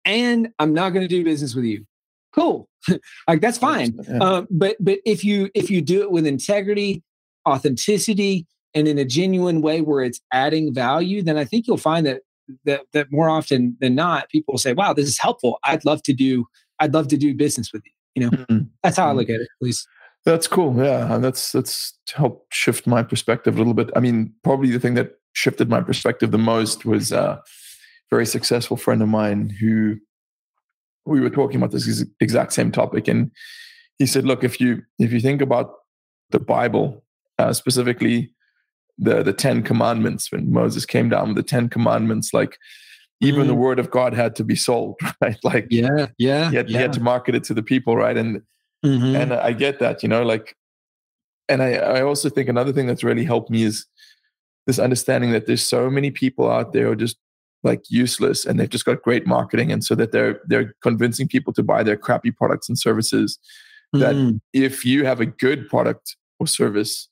and 0.06 0.50
i'm 0.60 0.74
not 0.74 0.90
going 0.90 1.04
to 1.04 1.08
do 1.08 1.24
business 1.24 1.56
with 1.56 1.66
you 1.66 1.86
cool 2.34 2.68
like 3.28 3.42
that's 3.42 3.58
fine 3.58 3.98
yeah. 4.08 4.18
um, 4.20 4.48
but 4.50 4.76
but 4.80 5.00
if 5.06 5.24
you 5.24 5.50
if 5.54 5.70
you 5.70 5.82
do 5.82 6.02
it 6.02 6.12
with 6.12 6.26
integrity 6.26 7.04
authenticity 7.48 8.46
and 8.74 8.88
in 8.88 8.98
a 8.98 9.06
genuine 9.06 9.62
way 9.62 9.82
where 9.82 10.04
it's 10.04 10.20
adding 10.32 10.74
value 10.74 11.22
then 11.22 11.38
i 11.38 11.46
think 11.46 11.68
you'll 11.68 11.78
find 11.78 12.06
that 12.06 12.22
that 12.66 12.82
that 12.94 13.12
more 13.12 13.30
often 13.30 13.78
than 13.80 13.96
not, 13.96 14.30
people 14.30 14.54
will 14.54 14.60
say, 14.60 14.74
"Wow, 14.74 14.94
this 14.94 15.08
is 15.08 15.20
helpful. 15.20 15.60
I'd 15.64 15.86
love 15.86 16.04
to 16.04 16.14
do. 16.14 16.46
I'd 16.80 16.94
love 16.94 17.08
to 17.10 17.18
do 17.18 17.34
business 17.34 17.72
with 17.74 17.84
you." 17.86 17.92
You 18.16 18.24
know, 18.24 18.38
mm-hmm. 18.38 18.60
that's 18.84 18.98
how 18.98 19.10
I 19.10 19.12
look 19.12 19.30
at 19.30 19.36
it. 19.36 19.48
At 19.62 19.66
least. 19.66 19.88
That's 20.24 20.48
cool. 20.48 20.76
Yeah, 20.78 21.18
that's 21.18 21.52
that's 21.52 21.98
helped 22.14 22.54
shift 22.54 22.88
my 22.88 23.04
perspective 23.04 23.56
a 23.56 23.58
little 23.58 23.74
bit. 23.74 23.90
I 23.96 24.00
mean, 24.00 24.34
probably 24.44 24.72
the 24.72 24.80
thing 24.80 24.96
that 24.96 25.20
shifted 25.34 25.70
my 25.70 25.82
perspective 25.82 26.32
the 26.32 26.38
most 26.38 26.86
was 26.86 27.12
a 27.12 27.42
very 28.10 28.26
successful 28.26 28.78
friend 28.78 29.02
of 29.02 29.10
mine 29.10 29.50
who 29.50 29.98
we 31.06 31.22
were 31.22 31.30
talking 31.30 31.58
about 31.58 31.72
this 31.72 32.04
exact 32.20 32.54
same 32.54 32.72
topic, 32.72 33.08
and 33.08 33.32
he 34.00 34.06
said, 34.06 34.26
"Look, 34.26 34.44
if 34.44 34.60
you 34.60 34.84
if 35.00 35.12
you 35.12 35.20
think 35.20 35.42
about 35.42 35.74
the 36.32 36.40
Bible, 36.40 37.04
uh, 37.38 37.54
specifically 37.54 38.32
the 38.98 39.24
the 39.24 39.34
Ten 39.34 39.62
Commandments 39.64 40.32
when 40.32 40.52
Moses 40.52 40.86
came 40.86 41.10
down 41.10 41.30
with 41.30 41.38
the 41.38 41.44
Ten 41.44 41.70
Commandments, 41.70 42.34
like 42.34 42.58
even 43.22 43.44
mm. 43.44 43.48
the 43.48 43.56
word 43.56 43.80
of 43.80 43.92
God 43.92 44.14
had 44.14 44.36
to 44.38 44.44
be 44.44 44.56
sold, 44.56 45.00
right? 45.22 45.38
Like 45.44 45.68
yeah, 45.70 46.08
yeah, 46.18 46.50
he 46.50 46.56
had, 46.56 46.70
yeah. 46.70 46.78
he 46.78 46.82
had 46.82 46.94
to 46.94 47.02
market 47.02 47.36
it 47.36 47.44
to 47.46 47.54
the 47.54 47.64
people, 47.64 47.96
right? 47.96 48.18
And 48.18 48.42
mm-hmm. 48.86 49.16
and 49.16 49.34
I 49.34 49.54
get 49.54 49.80
that, 49.80 50.04
you 50.04 50.10
know, 50.10 50.24
like, 50.24 50.56
and 51.50 51.62
I 51.62 51.74
I 51.74 52.02
also 52.02 52.30
think 52.30 52.50
another 52.50 52.74
thing 52.74 52.88
that's 52.88 53.04
really 53.04 53.26
helped 53.26 53.50
me 53.50 53.64
is 53.64 53.86
this 54.68 54.80
understanding 54.80 55.32
that 55.32 55.46
there's 55.46 55.64
so 55.64 55.90
many 55.90 56.10
people 56.10 56.50
out 56.50 56.74
there 56.74 56.88
who 56.88 56.96
just 56.96 57.18
like 57.66 57.82
useless 57.90 58.46
and 58.46 58.60
they've 58.60 58.70
just 58.70 58.86
got 58.86 59.02
great 59.02 59.28
marketing 59.28 59.72
and 59.72 59.84
so 59.84 59.96
that 59.96 60.12
they're 60.12 60.40
they're 60.46 60.74
convincing 60.82 61.28
people 61.28 61.52
to 61.52 61.64
buy 61.64 61.84
their 61.84 61.98
crappy 61.98 62.32
products 62.32 62.70
and 62.70 62.80
services 62.80 63.38
that 63.92 64.16
mm. 64.16 64.40
if 64.54 64.86
you 64.86 65.06
have 65.06 65.20
a 65.20 65.26
good 65.26 65.68
product 65.68 66.16
or 66.40 66.48
service 66.48 67.10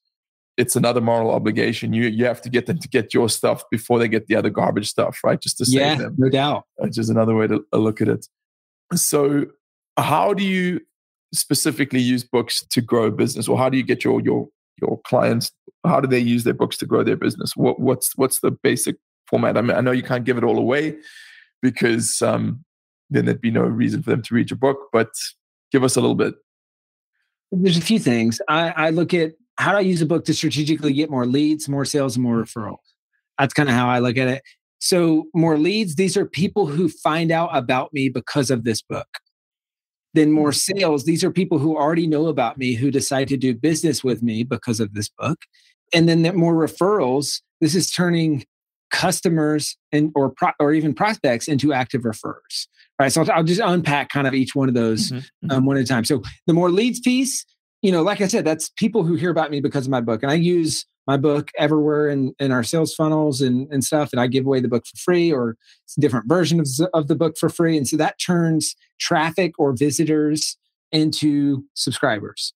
it's 0.57 0.75
another 0.75 1.01
moral 1.01 1.31
obligation. 1.31 1.93
You 1.93 2.07
you 2.07 2.25
have 2.25 2.41
to 2.41 2.49
get 2.49 2.65
them 2.65 2.79
to 2.79 2.87
get 2.87 3.13
your 3.13 3.29
stuff 3.29 3.63
before 3.71 3.99
they 3.99 4.07
get 4.07 4.27
the 4.27 4.35
other 4.35 4.49
garbage 4.49 4.89
stuff, 4.89 5.19
right? 5.23 5.39
Just 5.39 5.57
to 5.57 5.65
save 5.65 5.81
yeah, 5.81 5.95
them. 5.95 6.15
No 6.17 6.29
doubt. 6.29 6.65
Which 6.77 6.97
is 6.97 7.09
another 7.09 7.35
way 7.35 7.47
to 7.47 7.63
look 7.73 8.01
at 8.01 8.07
it. 8.07 8.27
So, 8.93 9.47
how 9.97 10.33
do 10.33 10.43
you 10.43 10.81
specifically 11.33 12.01
use 12.01 12.23
books 12.23 12.63
to 12.67 12.81
grow 12.81 13.05
a 13.05 13.11
business, 13.11 13.47
or 13.47 13.57
how 13.57 13.69
do 13.69 13.77
you 13.77 13.83
get 13.83 14.03
your 14.03 14.21
your 14.21 14.47
your 14.81 14.99
clients? 15.01 15.51
How 15.85 15.99
do 15.99 16.07
they 16.07 16.19
use 16.19 16.43
their 16.43 16.53
books 16.53 16.77
to 16.77 16.85
grow 16.85 17.03
their 17.03 17.17
business? 17.17 17.55
What 17.55 17.79
what's 17.79 18.15
what's 18.15 18.39
the 18.39 18.51
basic 18.51 18.97
format? 19.33 19.57
I 19.57 19.61
mean, 19.61 19.75
I 19.75 19.81
know 19.81 19.91
you 19.91 20.03
can't 20.03 20.25
give 20.25 20.37
it 20.37 20.43
all 20.43 20.59
away 20.59 20.95
because 21.63 22.21
um, 22.21 22.63
then 23.09 23.25
there'd 23.25 23.41
be 23.41 23.49
no 23.49 23.63
reason 23.63 24.03
for 24.03 24.11
them 24.11 24.21
to 24.21 24.35
read 24.35 24.51
your 24.51 24.57
book. 24.59 24.77
But 24.91 25.09
give 25.71 25.83
us 25.83 25.95
a 25.95 26.01
little 26.01 26.15
bit. 26.15 26.35
There's 27.51 27.77
a 27.77 27.81
few 27.81 27.99
things. 27.99 28.39
I, 28.47 28.69
I 28.69 28.89
look 28.91 29.13
at 29.13 29.33
how 29.57 29.71
do 29.71 29.77
I 29.77 29.81
use 29.81 30.01
a 30.01 30.05
book 30.05 30.25
to 30.25 30.33
strategically 30.33 30.93
get 30.93 31.09
more 31.09 31.25
leads, 31.25 31.67
more 31.67 31.85
sales, 31.85 32.15
and 32.15 32.23
more 32.23 32.43
referrals? 32.43 32.77
That's 33.39 33.53
kind 33.53 33.69
of 33.69 33.75
how 33.75 33.89
I 33.89 33.99
look 33.99 34.17
at 34.17 34.27
it. 34.27 34.43
So, 34.79 35.25
more 35.33 35.57
leads, 35.57 35.95
these 35.95 36.15
are 36.17 36.25
people 36.25 36.67
who 36.67 36.89
find 36.89 37.31
out 37.31 37.49
about 37.53 37.93
me 37.93 38.09
because 38.09 38.51
of 38.51 38.63
this 38.63 38.81
book. 38.81 39.07
Then, 40.13 40.31
more 40.31 40.51
mm. 40.51 40.55
sales, 40.55 41.05
these 41.05 41.23
are 41.23 41.31
people 41.31 41.57
who 41.57 41.77
already 41.77 42.05
know 42.05 42.27
about 42.27 42.57
me 42.57 42.73
who 42.73 42.91
decide 42.91 43.27
to 43.29 43.37
do 43.37 43.55
business 43.55 44.03
with 44.03 44.21
me 44.21 44.43
because 44.43 44.79
of 44.79 44.93
this 44.93 45.09
book. 45.09 45.39
And 45.93 46.07
then, 46.09 46.21
more 46.35 46.53
referrals, 46.55 47.41
this 47.61 47.75
is 47.75 47.89
turning 47.89 48.45
customers 48.93 49.75
and 49.91 50.11
or 50.15 50.29
pro, 50.29 50.51
or 50.59 50.71
even 50.71 50.93
prospects 50.93 51.49
into 51.49 51.73
active 51.73 52.03
referrers 52.03 52.67
right 52.99 53.11
so 53.11 53.25
i'll, 53.33 53.43
just 53.43 53.59
unpack 53.63 54.07
kind 54.09 54.27
of 54.27 54.33
each 54.33 54.55
one 54.55 54.69
of 54.69 54.75
those 54.75 55.07
mm-hmm. 55.07 55.17
mm-hmm. 55.17 55.51
um, 55.51 55.65
one 55.65 55.75
at 55.75 55.83
a 55.83 55.85
time 55.85 56.05
so 56.05 56.21
the 56.47 56.53
more 56.53 56.69
leads 56.71 57.01
piece 57.01 57.45
you 57.83 57.91
know, 57.91 58.01
like 58.01 58.21
I 58.21 58.27
said, 58.27 58.45
that's 58.45 58.69
people 58.69 59.03
who 59.03 59.15
hear 59.15 59.29
about 59.29 59.51
me 59.51 59.59
because 59.59 59.85
of 59.85 59.91
my 59.91 59.99
book. 59.99 60.23
And 60.23 60.31
I 60.31 60.35
use 60.35 60.85
my 61.05 61.17
book 61.17 61.51
everywhere 61.59 62.07
in, 62.07 62.33
in 62.39 62.49
our 62.49 62.63
sales 62.63 62.95
funnels 62.95 63.41
and, 63.41 63.67
and 63.71 63.83
stuff. 63.83 64.13
And 64.13 64.21
I 64.21 64.27
give 64.27 64.45
away 64.45 64.61
the 64.61 64.69
book 64.69 64.85
for 64.87 64.97
free 64.97 65.31
or 65.31 65.57
different 65.99 66.29
version 66.29 66.61
of, 66.61 66.67
of 66.93 67.09
the 67.09 67.15
book 67.15 67.35
for 67.37 67.49
free. 67.49 67.75
And 67.75 67.85
so 67.85 67.97
that 67.97 68.15
turns 68.25 68.73
traffic 69.01 69.59
or 69.59 69.73
visitors 69.73 70.57
into 70.93 71.65
subscribers, 71.73 72.53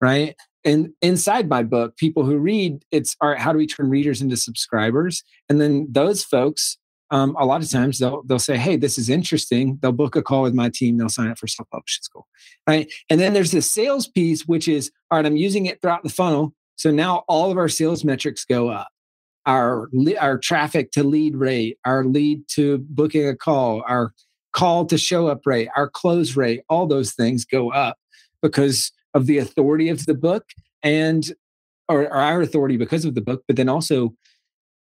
right? 0.00 0.36
And 0.64 0.90
inside 1.00 1.48
my 1.48 1.62
book, 1.62 1.96
people 1.96 2.24
who 2.24 2.36
read, 2.36 2.84
it's 2.90 3.16
all 3.20 3.30
right, 3.30 3.38
how 3.38 3.52
do 3.52 3.58
we 3.58 3.66
turn 3.66 3.88
readers 3.88 4.20
into 4.20 4.36
subscribers? 4.36 5.24
And 5.48 5.60
then 5.60 5.86
those 5.90 6.22
folks 6.22 6.78
um, 7.10 7.36
a 7.38 7.44
lot 7.44 7.62
of 7.62 7.70
times 7.70 7.98
they'll 7.98 8.22
they'll 8.22 8.38
say, 8.38 8.56
"Hey, 8.56 8.76
this 8.76 8.96
is 8.96 9.10
interesting." 9.10 9.78
They'll 9.82 9.92
book 9.92 10.14
a 10.14 10.22
call 10.22 10.42
with 10.42 10.54
my 10.54 10.70
team. 10.72 10.96
They'll 10.96 11.08
sign 11.08 11.28
up 11.28 11.38
for 11.38 11.48
self 11.48 11.68
publishing 11.70 12.02
school, 12.02 12.28
right? 12.68 12.90
And 13.08 13.20
then 13.20 13.32
there's 13.32 13.50
the 13.50 13.62
sales 13.62 14.06
piece, 14.06 14.46
which 14.46 14.68
is 14.68 14.92
all 15.10 15.18
right. 15.18 15.26
I'm 15.26 15.36
using 15.36 15.66
it 15.66 15.80
throughout 15.82 16.04
the 16.04 16.08
funnel, 16.08 16.54
so 16.76 16.90
now 16.90 17.24
all 17.26 17.50
of 17.50 17.58
our 17.58 17.68
sales 17.68 18.04
metrics 18.04 18.44
go 18.44 18.68
up. 18.68 18.88
Our 19.44 19.88
our 20.20 20.38
traffic 20.38 20.92
to 20.92 21.02
lead 21.02 21.36
rate, 21.36 21.78
our 21.84 22.04
lead 22.04 22.46
to 22.50 22.78
booking 22.78 23.26
a 23.26 23.36
call, 23.36 23.82
our 23.88 24.12
call 24.52 24.86
to 24.86 24.98
show 24.98 25.26
up 25.26 25.40
rate, 25.46 25.68
our 25.76 25.90
close 25.90 26.36
rate, 26.36 26.62
all 26.68 26.86
those 26.86 27.12
things 27.12 27.44
go 27.44 27.72
up 27.72 27.96
because 28.40 28.92
of 29.14 29.26
the 29.26 29.38
authority 29.38 29.88
of 29.88 30.06
the 30.06 30.14
book 30.14 30.44
and 30.82 31.32
or, 31.88 32.02
or 32.02 32.12
our 32.14 32.40
authority 32.40 32.76
because 32.76 33.04
of 33.04 33.14
the 33.14 33.20
book, 33.20 33.42
but 33.46 33.56
then 33.56 33.68
also 33.68 34.14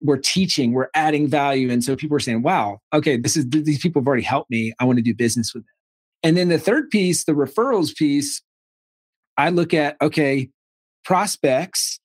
we're 0.00 0.18
teaching, 0.18 0.72
we're 0.72 0.90
adding 0.94 1.26
value. 1.26 1.70
And 1.70 1.82
so 1.82 1.96
people 1.96 2.16
are 2.16 2.20
saying, 2.20 2.42
wow, 2.42 2.78
okay, 2.92 3.16
this 3.16 3.36
is 3.36 3.48
these 3.48 3.80
people 3.80 4.00
have 4.02 4.06
already 4.06 4.22
helped 4.22 4.50
me. 4.50 4.72
I 4.78 4.84
want 4.84 4.98
to 4.98 5.02
do 5.02 5.14
business 5.14 5.52
with 5.54 5.64
them. 5.64 5.74
And 6.22 6.36
then 6.36 6.48
the 6.48 6.58
third 6.58 6.90
piece, 6.90 7.24
the 7.24 7.32
referrals 7.32 7.94
piece, 7.94 8.42
I 9.36 9.50
look 9.50 9.72
at, 9.72 9.96
okay, 10.02 10.50
prospects, 11.04 12.00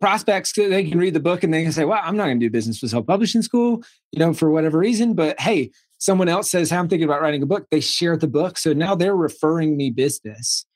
prospects, 0.00 0.52
they 0.52 0.88
can 0.88 0.98
read 0.98 1.14
the 1.14 1.20
book 1.20 1.42
and 1.42 1.52
they 1.52 1.62
can 1.62 1.72
say, 1.72 1.84
well, 1.84 2.00
I'm 2.02 2.16
not 2.16 2.26
going 2.26 2.38
to 2.38 2.46
do 2.46 2.50
business 2.50 2.80
with 2.80 2.90
self 2.90 3.06
publishing 3.06 3.42
school, 3.42 3.82
you 4.12 4.18
know, 4.18 4.32
for 4.32 4.50
whatever 4.50 4.78
reason. 4.78 5.14
But 5.14 5.40
hey, 5.40 5.70
someone 5.98 6.28
else 6.28 6.50
says, 6.50 6.70
hey, 6.70 6.76
I'm 6.76 6.88
thinking 6.88 7.08
about 7.08 7.22
writing 7.22 7.42
a 7.42 7.46
book. 7.46 7.66
They 7.70 7.80
share 7.80 8.16
the 8.16 8.28
book. 8.28 8.58
So 8.58 8.72
now 8.72 8.94
they're 8.94 9.16
referring 9.16 9.76
me 9.76 9.90
business. 9.90 10.66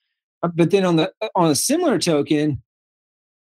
Uh, 0.42 0.48
but 0.54 0.70
then 0.70 0.84
on 0.84 0.96
the 0.96 1.12
on 1.34 1.50
a 1.50 1.54
similar 1.54 1.98
token, 1.98 2.62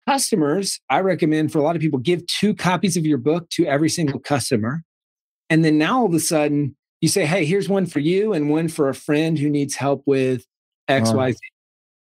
customers, 0.08 0.80
I 0.90 1.02
recommend 1.02 1.52
for 1.52 1.60
a 1.60 1.62
lot 1.62 1.76
of 1.76 1.82
people, 1.82 2.00
give 2.00 2.26
two 2.28 2.54
copies 2.56 2.98
of 2.98 3.06
your 3.06 3.18
book 3.18 3.50
to 3.52 3.66
every 3.66 3.90
single 3.90 4.20
customer. 4.20 4.84
And 5.50 5.64
then 5.66 5.78
now 5.78 6.00
all 6.00 6.06
of 6.06 6.14
a 6.14 6.20
sudden, 6.20 6.76
you 7.02 7.10
say, 7.10 7.26
hey, 7.26 7.46
here's 7.46 7.70
one 7.70 7.86
for 7.86 8.00
you 8.00 8.34
and 8.34 8.50
one 8.50 8.68
for 8.68 8.90
a 8.90 8.94
friend 8.96 9.38
who 9.38 9.50
needs 9.50 9.76
help 9.76 10.04
with 10.06 10.46
X, 10.88 11.10
Y, 11.18 11.32
Z. 11.32 11.38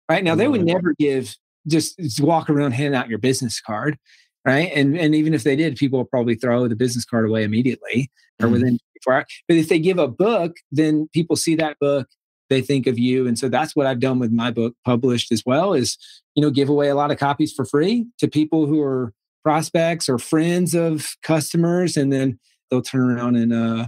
Right 0.09 0.23
now, 0.23 0.35
they 0.35 0.47
would 0.47 0.65
never 0.65 0.93
give 0.97 1.35
just 1.67 1.99
walk 2.21 2.49
around 2.49 2.71
handing 2.71 2.97
out 2.99 3.09
your 3.09 3.19
business 3.19 3.59
card. 3.61 3.97
right? 4.45 4.71
And 4.73 4.97
and 4.97 5.13
even 5.13 5.33
if 5.33 5.43
they 5.43 5.55
did, 5.57 5.75
people 5.75 5.99
will 5.99 6.05
probably 6.05 6.33
throw 6.33 6.67
the 6.67 6.75
business 6.75 7.03
card 7.05 7.27
away 7.27 7.43
immediately 7.43 8.09
or 8.41 8.47
Mhm. 8.47 8.51
within 8.53 8.67
24 9.03 9.13
hours. 9.13 9.25
But 9.49 9.57
if 9.57 9.67
they 9.67 9.79
give 9.79 9.99
a 9.99 10.07
book, 10.07 10.55
then 10.71 11.09
people 11.13 11.35
see 11.35 11.55
that 11.55 11.77
book, 11.79 12.07
they 12.49 12.61
think 12.61 12.87
of 12.87 12.97
you, 12.97 13.27
and 13.27 13.37
so 13.37 13.49
that's 13.49 13.75
what 13.75 13.85
I've 13.85 13.99
done 13.99 14.19
with 14.19 14.31
my 14.31 14.51
book 14.51 14.75
published 14.85 15.31
as 15.31 15.43
well. 15.45 15.73
Is 15.73 15.97
you 16.35 16.41
know 16.41 16.49
give 16.49 16.69
away 16.69 16.89
a 16.89 16.95
lot 16.95 17.11
of 17.11 17.17
copies 17.17 17.53
for 17.53 17.65
free 17.65 18.05
to 18.19 18.27
people 18.27 18.65
who 18.65 18.81
are 18.81 19.13
prospects 19.43 20.09
or 20.09 20.17
friends 20.17 20.73
of 20.75 21.15
customers, 21.23 21.97
and 21.97 22.11
then 22.11 22.39
they'll 22.69 22.81
turn 22.81 23.11
around 23.11 23.35
and 23.35 23.53
uh 23.53 23.87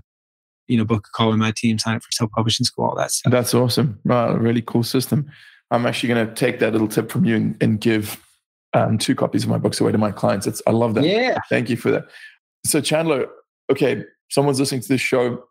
you 0.68 0.78
know 0.78 0.86
book 0.86 1.08
a 1.08 1.12
call 1.16 1.30
with 1.30 1.40
my 1.40 1.54
team, 1.56 1.78
sign 1.78 1.96
up 1.96 2.04
for 2.04 2.12
self 2.12 2.32
publishing 2.32 2.66
school, 2.66 2.86
all 2.86 2.96
that 2.96 3.12
stuff. 3.12 3.32
That's 3.32 3.54
awesome. 3.54 4.00
Wow, 4.06 4.36
really 4.36 4.62
cool 4.62 4.84
system. 4.84 5.30
I'm 5.72 5.86
actually 5.86 6.10
going 6.10 6.28
to 6.28 6.34
take 6.34 6.60
that 6.60 6.74
little 6.74 6.88
tip 6.88 7.10
from 7.10 7.24
you 7.26 7.36
and, 7.36 7.58
and 7.62 7.80
give 7.80 8.22
um, 8.74 8.98
two 8.98 9.16
copies 9.16 9.44
of 9.44 9.50
my 9.50 9.58
books 9.58 9.80
away 9.80 9.92
to 9.92 9.98
my 9.98 10.12
clients. 10.12 10.46
It's, 10.46 10.62
I 10.68 10.72
love 10.72 10.94
that. 10.96 11.06
Yeah. 11.06 11.40
Thank 11.50 11.70
you 11.70 11.78
for 11.78 11.92
that. 11.92 12.06
So 12.66 12.82
Chandler, 12.82 13.28
okay, 13.72 14.04
someone's 14.30 14.60
listening 14.60 14.82
to 14.82 14.88
this 14.88 15.02
show. 15.02 15.44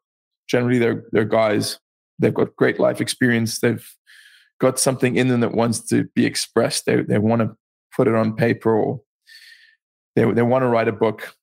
Generally, 0.49 0.79
they're 0.79 1.05
they're 1.13 1.25
guys. 1.25 1.79
They've 2.21 2.35
got 2.35 2.55
great 2.57 2.79
life 2.79 3.01
experience. 3.01 3.59
They've 3.61 3.87
got 4.61 4.79
something 4.79 5.17
in 5.17 5.29
them 5.29 5.41
that 5.41 5.53
wants 5.53 5.81
to 5.89 6.05
be 6.15 6.27
expressed. 6.27 6.87
They 6.87 7.03
they 7.03 7.19
want 7.19 7.41
to 7.43 7.57
put 7.97 8.07
it 8.09 8.15
on 8.15 8.37
paper 8.37 8.73
or 8.75 9.01
they 10.15 10.31
they 10.33 10.43
want 10.43 10.63
to 10.63 10.69
write 10.69 10.89
a 10.89 10.93
book, 10.93 11.35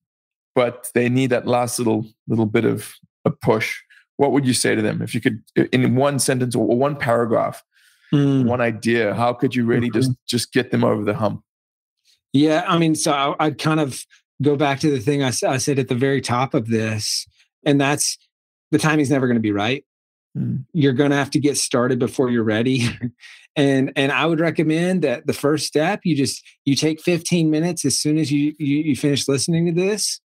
but 0.56 0.90
they 0.94 1.10
need 1.10 1.32
that 1.32 1.48
last 1.48 1.80
little 1.80 2.06
little 2.28 2.46
bit 2.46 2.66
of 2.66 2.94
a 3.26 3.32
push. 3.32 3.80
What 4.18 4.32
would 4.32 4.46
you 4.48 4.54
say 4.54 4.74
to 4.76 4.82
them 4.82 5.02
if 5.02 5.14
you 5.14 5.22
could, 5.22 5.44
in 5.72 5.96
one 5.96 6.20
sentence 6.20 6.56
or 6.56 6.66
one 6.66 6.96
paragraph, 6.96 7.64
Mm. 8.14 8.46
one 8.46 8.62
idea? 8.62 9.14
How 9.14 9.34
could 9.34 9.54
you 9.54 9.66
really 9.66 9.90
just 9.90 10.12
just 10.28 10.54
get 10.54 10.72
them 10.72 10.84
over 10.84 11.04
the 11.04 11.14
hump? 11.14 11.44
Yeah, 12.34 12.64
I 12.68 12.78
mean, 12.78 12.96
so 12.96 13.12
I- 13.12 13.36
I'd 13.46 13.58
kind 13.58 13.80
of 13.80 14.06
go 14.42 14.56
back 14.56 14.80
to 14.82 14.92
the 14.92 15.00
thing 15.00 15.24
I 15.24 15.32
said 15.32 15.80
at 15.80 15.88
the 15.88 15.96
very 15.96 16.22
top 16.22 16.54
of 16.54 16.68
this, 16.68 17.28
and 17.66 17.82
that's 17.82 18.18
the 18.72 18.78
timing's 18.78 19.10
never 19.10 19.28
going 19.28 19.36
to 19.36 19.42
be 19.42 19.52
right. 19.52 19.84
Mm. 20.38 20.66
You're 20.74 20.94
going 20.94 21.10
to 21.12 21.16
have 21.18 21.32
to 21.32 21.40
get 21.40 21.58
started 21.58 22.00
before 22.00 22.30
you're 22.30 22.44
ready, 22.44 22.88
and 23.56 23.92
and 23.96 24.12
I 24.12 24.26
would 24.26 24.40
recommend 24.40 25.02
that 25.04 25.26
the 25.28 25.34
first 25.34 25.66
step 25.68 26.02
you 26.04 26.16
just 26.16 26.44
you 26.66 26.76
take 26.76 27.02
15 27.02 27.50
minutes 27.50 27.86
as 27.86 27.98
soon 27.98 28.18
as 28.18 28.32
you 28.32 28.54
you, 28.60 28.78
you 28.78 28.96
finish 28.96 29.28
listening 29.28 29.66
to 29.66 29.72
this. 29.72 30.20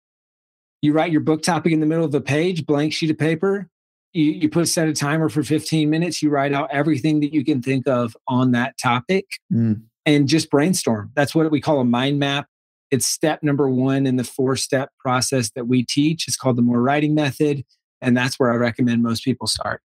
You 0.82 0.92
write 0.92 1.12
your 1.12 1.20
book 1.20 1.42
topic 1.42 1.72
in 1.72 1.80
the 1.80 1.86
middle 1.86 2.04
of 2.04 2.12
the 2.12 2.20
page, 2.20 2.66
blank 2.66 2.92
sheet 2.92 3.10
of 3.10 3.18
paper. 3.18 3.68
You, 4.12 4.24
you 4.24 4.48
put 4.50 4.68
set 4.68 4.88
a 4.88 4.92
timer 4.92 5.28
for 5.28 5.42
15 5.42 5.88
minutes. 5.88 6.20
You 6.22 6.28
write 6.28 6.52
out 6.52 6.68
everything 6.72 7.20
that 7.20 7.32
you 7.32 7.44
can 7.44 7.62
think 7.62 7.86
of 7.88 8.16
on 8.28 8.50
that 8.52 8.76
topic 8.78 9.24
Mm. 9.52 9.82
and 10.04 10.28
just 10.28 10.50
brainstorm. 10.50 11.10
That's 11.14 11.34
what 11.34 11.50
we 11.50 11.60
call 11.60 11.80
a 11.80 11.84
mind 11.84 12.18
map. 12.18 12.46
It's 12.90 13.06
step 13.06 13.42
number 13.42 13.70
one 13.70 14.06
in 14.06 14.16
the 14.16 14.24
four 14.24 14.56
step 14.56 14.90
process 14.98 15.50
that 15.54 15.66
we 15.68 15.84
teach. 15.86 16.26
It's 16.28 16.36
called 16.36 16.56
the 16.56 16.62
more 16.62 16.82
writing 16.82 17.14
method. 17.14 17.64
And 18.02 18.14
that's 18.16 18.38
where 18.38 18.52
I 18.52 18.56
recommend 18.56 19.02
most 19.02 19.24
people 19.24 19.46
start. 19.46 19.80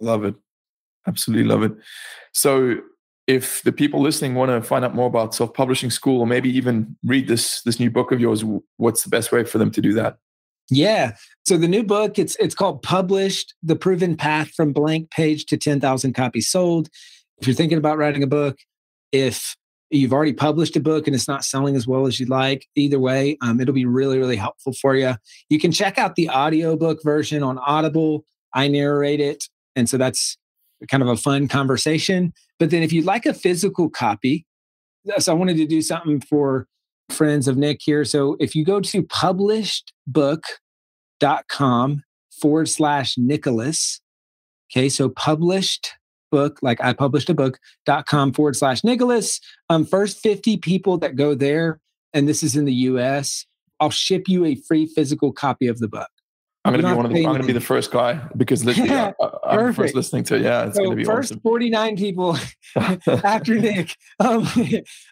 Love 0.00 0.24
it. 0.24 0.34
Absolutely 1.06 1.48
love 1.48 1.62
it. 1.62 1.72
So 2.32 2.80
if 3.26 3.62
the 3.62 3.72
people 3.72 4.00
listening 4.00 4.34
want 4.34 4.50
to 4.50 4.60
find 4.60 4.84
out 4.84 4.94
more 4.94 5.06
about 5.06 5.34
self-publishing 5.34 5.90
school 5.90 6.20
or 6.20 6.26
maybe 6.26 6.50
even 6.50 6.96
read 7.04 7.28
this 7.28 7.62
this 7.62 7.78
new 7.78 7.90
book 7.90 8.12
of 8.12 8.20
yours, 8.20 8.44
what's 8.76 9.02
the 9.02 9.10
best 9.10 9.32
way 9.32 9.44
for 9.44 9.58
them 9.58 9.70
to 9.70 9.80
do 9.80 9.92
that? 9.94 10.18
Yeah. 10.70 11.12
So 11.46 11.56
the 11.56 11.68
new 11.68 11.82
book, 11.82 12.18
it's 12.18 12.36
it's 12.36 12.54
called 12.54 12.82
Published: 12.82 13.54
The 13.62 13.76
Proven 13.76 14.16
Path 14.16 14.50
from 14.50 14.72
Blank 14.72 15.10
Page 15.10 15.46
to 15.46 15.56
10,000 15.56 16.12
Copies 16.12 16.48
Sold. 16.48 16.88
If 17.40 17.46
you're 17.46 17.56
thinking 17.56 17.78
about 17.78 17.98
writing 17.98 18.22
a 18.22 18.28
book, 18.28 18.58
if 19.12 19.56
you've 19.90 20.12
already 20.12 20.32
published 20.32 20.76
a 20.76 20.80
book 20.80 21.06
and 21.06 21.16
it's 21.16 21.26
not 21.26 21.44
selling 21.44 21.74
as 21.74 21.86
well 21.86 22.06
as 22.06 22.20
you'd 22.20 22.28
like, 22.28 22.66
either 22.76 23.00
way, 23.00 23.36
um, 23.42 23.60
it'll 23.60 23.74
be 23.74 23.86
really, 23.86 24.18
really 24.18 24.36
helpful 24.36 24.72
for 24.72 24.94
you. 24.94 25.14
You 25.48 25.58
can 25.58 25.72
check 25.72 25.98
out 25.98 26.14
the 26.14 26.30
audiobook 26.30 27.02
version 27.02 27.42
on 27.42 27.58
Audible. 27.58 28.24
I 28.54 28.68
narrate 28.68 29.20
it. 29.20 29.48
And 29.76 29.88
so 29.88 29.96
that's 29.96 30.36
kind 30.88 31.02
of 31.02 31.08
a 31.08 31.16
fun 31.16 31.48
conversation. 31.48 32.32
But 32.58 32.70
then 32.70 32.82
if 32.82 32.92
you'd 32.92 33.04
like 33.04 33.26
a 33.26 33.34
physical 33.34 33.88
copy, 33.88 34.46
so 35.18 35.32
I 35.32 35.34
wanted 35.34 35.56
to 35.58 35.66
do 35.66 35.82
something 35.82 36.20
for 36.20 36.66
friends 37.10 37.48
of 37.48 37.56
Nick 37.56 37.80
here. 37.82 38.04
So 38.04 38.36
if 38.40 38.54
you 38.54 38.64
go 38.64 38.80
to 38.80 39.02
publishedbook.com 39.02 42.02
forward 42.40 42.68
slash 42.68 43.18
Nicholas, 43.18 44.00
okay, 44.70 44.88
so 44.88 45.08
published 45.08 45.94
book, 46.30 46.58
like 46.62 46.80
I 46.80 46.92
published 46.92 47.28
a 47.28 47.34
book.com 47.34 48.32
forward 48.32 48.56
slash 48.56 48.84
Nicholas. 48.84 49.40
Um, 49.68 49.84
first 49.84 50.20
50 50.20 50.58
people 50.58 50.98
that 50.98 51.16
go 51.16 51.34
there, 51.34 51.80
and 52.12 52.28
this 52.28 52.42
is 52.42 52.56
in 52.56 52.64
the 52.64 52.72
US, 52.72 53.46
I'll 53.80 53.90
ship 53.90 54.28
you 54.28 54.44
a 54.44 54.54
free 54.54 54.86
physical 54.86 55.32
copy 55.32 55.66
of 55.66 55.78
the 55.78 55.88
book. 55.88 56.08
I'm 56.64 56.74
going 56.74 56.82
to 56.82 56.90
be 56.90 56.94
one 56.94 57.06
of 57.06 57.12
the, 57.12 57.18
I'm 57.20 57.32
going 57.32 57.40
to 57.40 57.46
be 57.46 57.54
the 57.54 57.60
first 57.60 57.90
guy 57.90 58.20
because 58.36 58.64
literally 58.64 58.90
I, 58.94 59.14
I, 59.18 59.30
I'm 59.44 59.66
the 59.68 59.72
first 59.72 59.94
listening 59.94 60.24
to 60.24 60.36
it. 60.36 60.42
Yeah, 60.42 60.66
it's 60.66 60.76
going 60.76 60.90
to 60.90 60.92
So 60.92 60.96
be 60.96 61.04
first 61.04 61.32
awesome. 61.32 61.40
49 61.40 61.96
people 61.96 62.36
after 63.24 63.54
Nick, 63.58 63.96
um, 64.18 64.46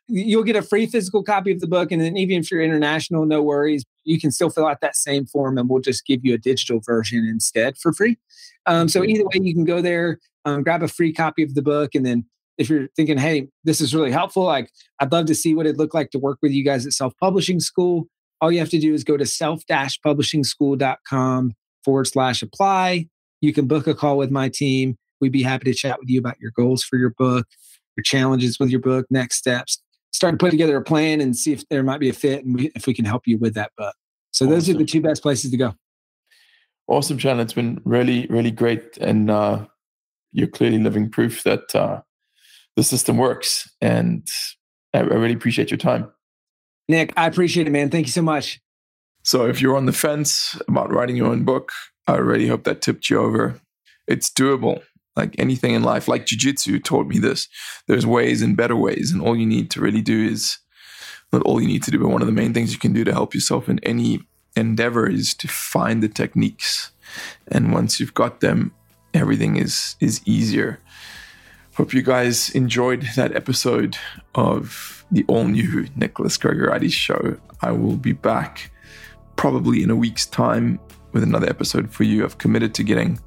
you'll 0.09 0.43
get 0.43 0.57
a 0.57 0.63
free 0.63 0.87
physical 0.87 1.23
copy 1.23 1.53
of 1.53 1.61
the 1.61 1.67
book. 1.67 1.91
And 1.91 2.03
then 2.03 2.19
even 2.19 2.41
if 2.41 2.51
you're 2.51 2.61
international, 2.61 3.25
no 3.25 3.43
worries. 3.43 3.85
You 4.05 4.21
can 4.21 4.31
still 4.31 4.51
fill 4.51 4.67
out 4.67 4.81
that 4.83 4.97
same 4.97 5.27
form 5.27 5.57
and 5.57 5.69
we'll 5.71 5.81
just 5.81 6.07
give 6.07 6.21
you 6.23 6.35
a 6.35 6.39
digital 6.39 6.81
version 6.81 7.27
instead 7.27 7.79
for 7.79 7.93
free. 7.95 8.19
Um, 8.67 8.89
so 8.89 9.03
either 9.03 9.25
way, 9.25 9.41
you 9.41 9.55
can 9.55 9.65
go 9.65 9.81
there, 9.81 10.19
um, 10.45 10.63
grab 10.63 10.83
a 10.83 10.89
free 10.89 11.13
copy 11.13 11.43
of 11.43 11.55
the 11.55 11.63
book. 11.63 11.95
And 11.95 12.05
then 12.05 12.27
if 12.59 12.69
you're 12.69 12.89
thinking, 12.95 13.17
hey, 13.17 13.49
this 13.65 13.81
is 13.81 13.95
really 13.95 14.13
helpful, 14.13 14.45
like 14.45 14.71
I'd 15.01 15.13
love 15.13 15.27
to 15.27 15.35
see 15.35 15.55
what 15.55 15.65
it'd 15.65 15.79
look 15.79 15.95
like 15.95 16.11
to 16.11 16.19
work 16.19 16.39
with 16.43 16.53
you 16.53 16.65
guys 16.65 16.87
at 16.87 16.93
Self 16.93 17.15
Publishing 17.19 17.61
School. 17.61 18.09
All 18.41 18.53
you 18.53 18.61
have 18.61 18.71
to 18.71 18.79
do 18.79 18.95
is 18.95 19.05
go 19.05 19.17
to 19.17 19.27
self-publishingschool.com 19.27 21.53
forward 21.85 22.07
slash 22.07 22.43
apply. 22.43 23.09
You 23.41 23.53
can 23.53 23.67
book 23.67 23.87
a 23.87 23.95
call 23.95 24.17
with 24.17 24.31
my 24.31 24.49
team. 24.49 24.97
We'd 25.21 25.33
be 25.33 25.43
happy 25.43 25.71
to 25.71 25.75
chat 25.75 25.99
with 25.99 26.09
you 26.09 26.21
about 26.21 26.41
your 26.41 26.53
goals 26.53 26.85
for 26.85 26.97
your 26.97 27.11
book, 27.11 27.47
your 27.97 28.05
challenges 28.05 28.59
with 28.59 28.71
your 28.71 28.81
book, 28.81 29.07
next 29.11 29.37
steps. 29.37 29.83
Start 30.13 30.35
to 30.35 30.39
put 30.39 30.51
together 30.51 30.77
a 30.77 30.83
plan 30.83 31.21
and 31.21 31.37
see 31.37 31.53
if 31.53 31.69
there 31.69 31.83
might 31.83 32.01
be 32.01 32.09
a 32.09 32.13
fit 32.13 32.45
and 32.45 32.55
we, 32.55 32.71
if 32.75 32.87
we 32.87 32.95
can 32.95 33.05
help 33.05 33.27
you 33.27 33.39
with 33.39 33.55
that 33.55 33.73
book. 33.77 33.95
So 34.31 34.47
those 34.47 34.69
are 34.69 34.75
the 34.75 34.85
two 34.85 35.01
best 35.01 35.23
places 35.23 35.51
to 35.51 35.57
go. 35.57 35.75
Awesome, 36.87 37.19
Chandler. 37.19 37.43
It's 37.43 37.53
been 37.53 37.81
really, 37.85 38.27
really 38.29 38.51
great. 38.51 38.97
And 38.99 39.31
uh, 39.31 39.67
you're 40.33 40.49
clearly 40.49 40.79
living 40.79 41.11
proof 41.11 41.43
that 41.45 41.75
uh, 41.75 42.01
the 42.77 42.83
system 42.83 43.17
works. 43.17 43.71
And 43.81 44.27
I, 44.95 45.01
I 45.01 45.03
really 45.03 45.35
appreciate 45.35 45.71
your 45.71 45.79
time. 45.79 46.11
Nick, 46.89 47.13
I 47.17 47.27
appreciate 47.27 47.67
it, 47.67 47.71
man. 47.71 47.91
Thank 47.91 48.07
you 48.07 48.13
so 48.13 48.23
much. 48.23 48.61
So 49.23 49.47
if 49.47 49.61
you're 49.61 49.77
on 49.77 49.87
the 49.87 49.93
fence 49.93 50.59
about 50.69 50.93
writing 50.93 51.17
your 51.17 51.27
own 51.27 51.45
book, 51.45 51.71
I 52.07 52.17
really 52.17 52.47
hope 52.47 52.65
that 52.65 52.81
tipped 52.81 53.11
you 53.11 53.19
over. 53.19 53.61
It's 54.07 54.31
doable. 54.31 54.83
Like 55.15 55.35
anything 55.39 55.75
in 55.75 55.83
life, 55.83 56.07
like 56.09 56.27
jujitsu 56.27 56.83
taught 56.83 57.09
me 57.09 57.19
this. 57.19 57.49
There's 57.89 58.07
ways 58.07 58.41
and 58.41 58.57
better 58.57 58.77
ways, 58.77 59.11
and 59.11 59.21
all 59.21 59.37
you 59.37 59.47
need 59.47 59.71
to 59.73 59.81
really 59.81 60.01
do 60.01 60.25
is 60.25 60.59
not 61.33 61.43
all 61.43 61.61
you 61.61 61.67
need 61.67 61.83
to 61.83 61.91
do, 61.91 61.99
but 61.99 62.09
one 62.09 62.23
of 62.23 62.27
the 62.27 62.33
main 62.33 62.55
things 62.55 62.73
you 62.73 62.79
can 62.79 62.93
do 62.93 63.05
to 63.05 63.13
help 63.13 63.35
yourself 63.35 63.69
in 63.69 63.81
any 63.81 64.21
endeavor 64.57 65.09
is 65.11 65.35
to 65.35 65.49
find 65.49 66.03
the 66.03 66.09
techniques. 66.09 66.93
And 67.49 67.73
once 67.73 67.99
you've 67.99 68.15
got 68.15 68.41
them, 68.41 68.73
everything 69.13 69.57
is 69.57 69.97
is 70.01 70.21
easier. 70.25 70.79
Hope 71.79 71.95
you 71.95 72.03
guys 72.03 72.51
enjoyed 72.57 73.07
that 73.15 73.37
episode 73.37 73.97
of 74.35 75.07
the 75.13 75.25
all 75.29 75.45
new 75.45 75.87
Nicholas 75.95 76.37
Gregoriades 76.37 76.93
show. 76.93 77.37
I 77.63 77.71
will 77.71 77.97
be 77.97 78.11
back 78.11 78.73
probably 79.37 79.85
in 79.85 79.91
a 79.91 79.95
week's 79.95 80.27
time 80.27 80.81
with 81.13 81.23
another 81.23 81.49
episode 81.49 81.89
for 81.89 82.03
you. 82.03 82.25
I've 82.25 82.39
committed 82.39 82.75
to 82.75 82.83
getting 82.83 83.21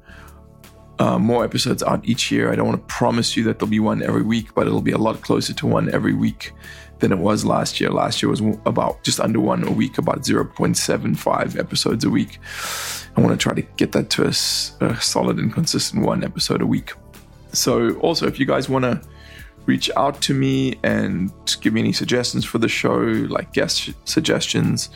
uh, 0.98 1.18
more 1.18 1.46
episodes 1.46 1.82
out 1.82 2.04
each 2.04 2.30
year. 2.30 2.52
I 2.52 2.56
don't 2.56 2.68
want 2.68 2.86
to 2.86 2.94
promise 2.94 3.38
you 3.38 3.44
that 3.44 3.58
there'll 3.58 3.70
be 3.70 3.80
one 3.80 4.02
every 4.02 4.22
week, 4.22 4.54
but 4.54 4.66
it'll 4.66 4.82
be 4.82 4.92
a 4.92 4.98
lot 4.98 5.22
closer 5.22 5.54
to 5.54 5.66
one 5.66 5.90
every 5.90 6.12
week 6.12 6.52
than 6.98 7.10
it 7.10 7.18
was 7.18 7.46
last 7.46 7.80
year. 7.80 7.88
Last 7.88 8.22
year 8.22 8.28
was 8.28 8.42
about 8.66 9.02
just 9.02 9.18
under 9.18 9.40
one 9.40 9.66
a 9.66 9.72
week, 9.72 9.96
about 9.96 10.24
0.75 10.24 11.58
episodes 11.58 12.04
a 12.04 12.10
week. 12.10 12.38
I 13.16 13.22
want 13.22 13.32
to 13.32 13.42
try 13.42 13.54
to 13.54 13.62
get 13.78 13.92
that 13.92 14.10
to 14.10 14.26
a 14.26 14.32
solid 15.00 15.38
and 15.38 15.50
consistent 15.50 16.04
one 16.04 16.22
episode 16.22 16.60
a 16.60 16.66
week. 16.66 16.92
So, 17.52 17.94
also, 17.96 18.26
if 18.26 18.38
you 18.38 18.46
guys 18.46 18.68
want 18.68 18.84
to 18.84 19.00
reach 19.66 19.90
out 19.96 20.20
to 20.22 20.34
me 20.34 20.74
and 20.82 21.32
give 21.60 21.72
me 21.72 21.80
any 21.80 21.92
suggestions 21.92 22.44
for 22.44 22.58
the 22.58 22.68
show, 22.68 22.96
like 22.96 23.52
guest 23.52 23.90
suggestions, 24.04 24.90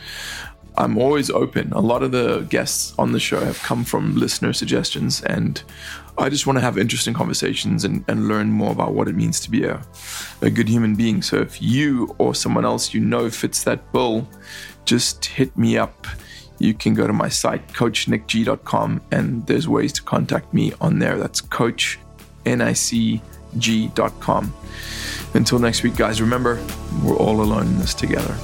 I'm 0.77 0.97
always 0.97 1.31
open. 1.31 1.71
A 1.73 1.79
lot 1.79 2.03
of 2.03 2.11
the 2.11 2.41
guests 2.49 2.93
on 2.99 3.11
the 3.11 3.19
show 3.19 3.39
have 3.39 3.59
come 3.63 3.83
from 3.83 4.15
listener 4.15 4.53
suggestions, 4.53 5.23
and 5.23 5.61
I 6.19 6.29
just 6.29 6.45
want 6.45 6.57
to 6.57 6.61
have 6.61 6.77
interesting 6.77 7.15
conversations 7.15 7.83
and, 7.83 8.05
and 8.07 8.27
learn 8.27 8.51
more 8.51 8.71
about 8.71 8.93
what 8.93 9.07
it 9.07 9.15
means 9.15 9.39
to 9.41 9.51
be 9.51 9.63
a, 9.63 9.81
a 10.41 10.51
good 10.51 10.69
human 10.69 10.95
being. 10.95 11.23
So 11.23 11.37
if 11.37 11.61
you 11.61 12.15
or 12.19 12.35
someone 12.35 12.63
else 12.63 12.93
you 12.93 12.99
know 12.99 13.29
fits 13.29 13.63
that 13.63 13.91
bill, 13.91 14.27
just 14.85 15.25
hit 15.25 15.55
me 15.57 15.77
up. 15.77 16.05
You 16.59 16.73
can 16.75 16.93
go 16.93 17.07
to 17.07 17.13
my 17.13 17.29
site, 17.29 17.67
coachnicg.com, 17.69 19.01
and 19.11 19.45
there's 19.47 19.67
ways 19.67 19.93
to 19.93 20.03
contact 20.03 20.53
me 20.53 20.73
on 20.79 20.99
there. 20.99 21.17
That's 21.17 21.41
coachnicg.com. 22.47 24.53
Until 25.33 25.59
next 25.59 25.83
week, 25.83 25.95
guys, 25.95 26.21
remember, 26.21 26.63
we're 27.03 27.17
all 27.17 27.41
alone 27.41 27.67
in 27.67 27.79
this 27.79 27.93
together. 27.93 28.35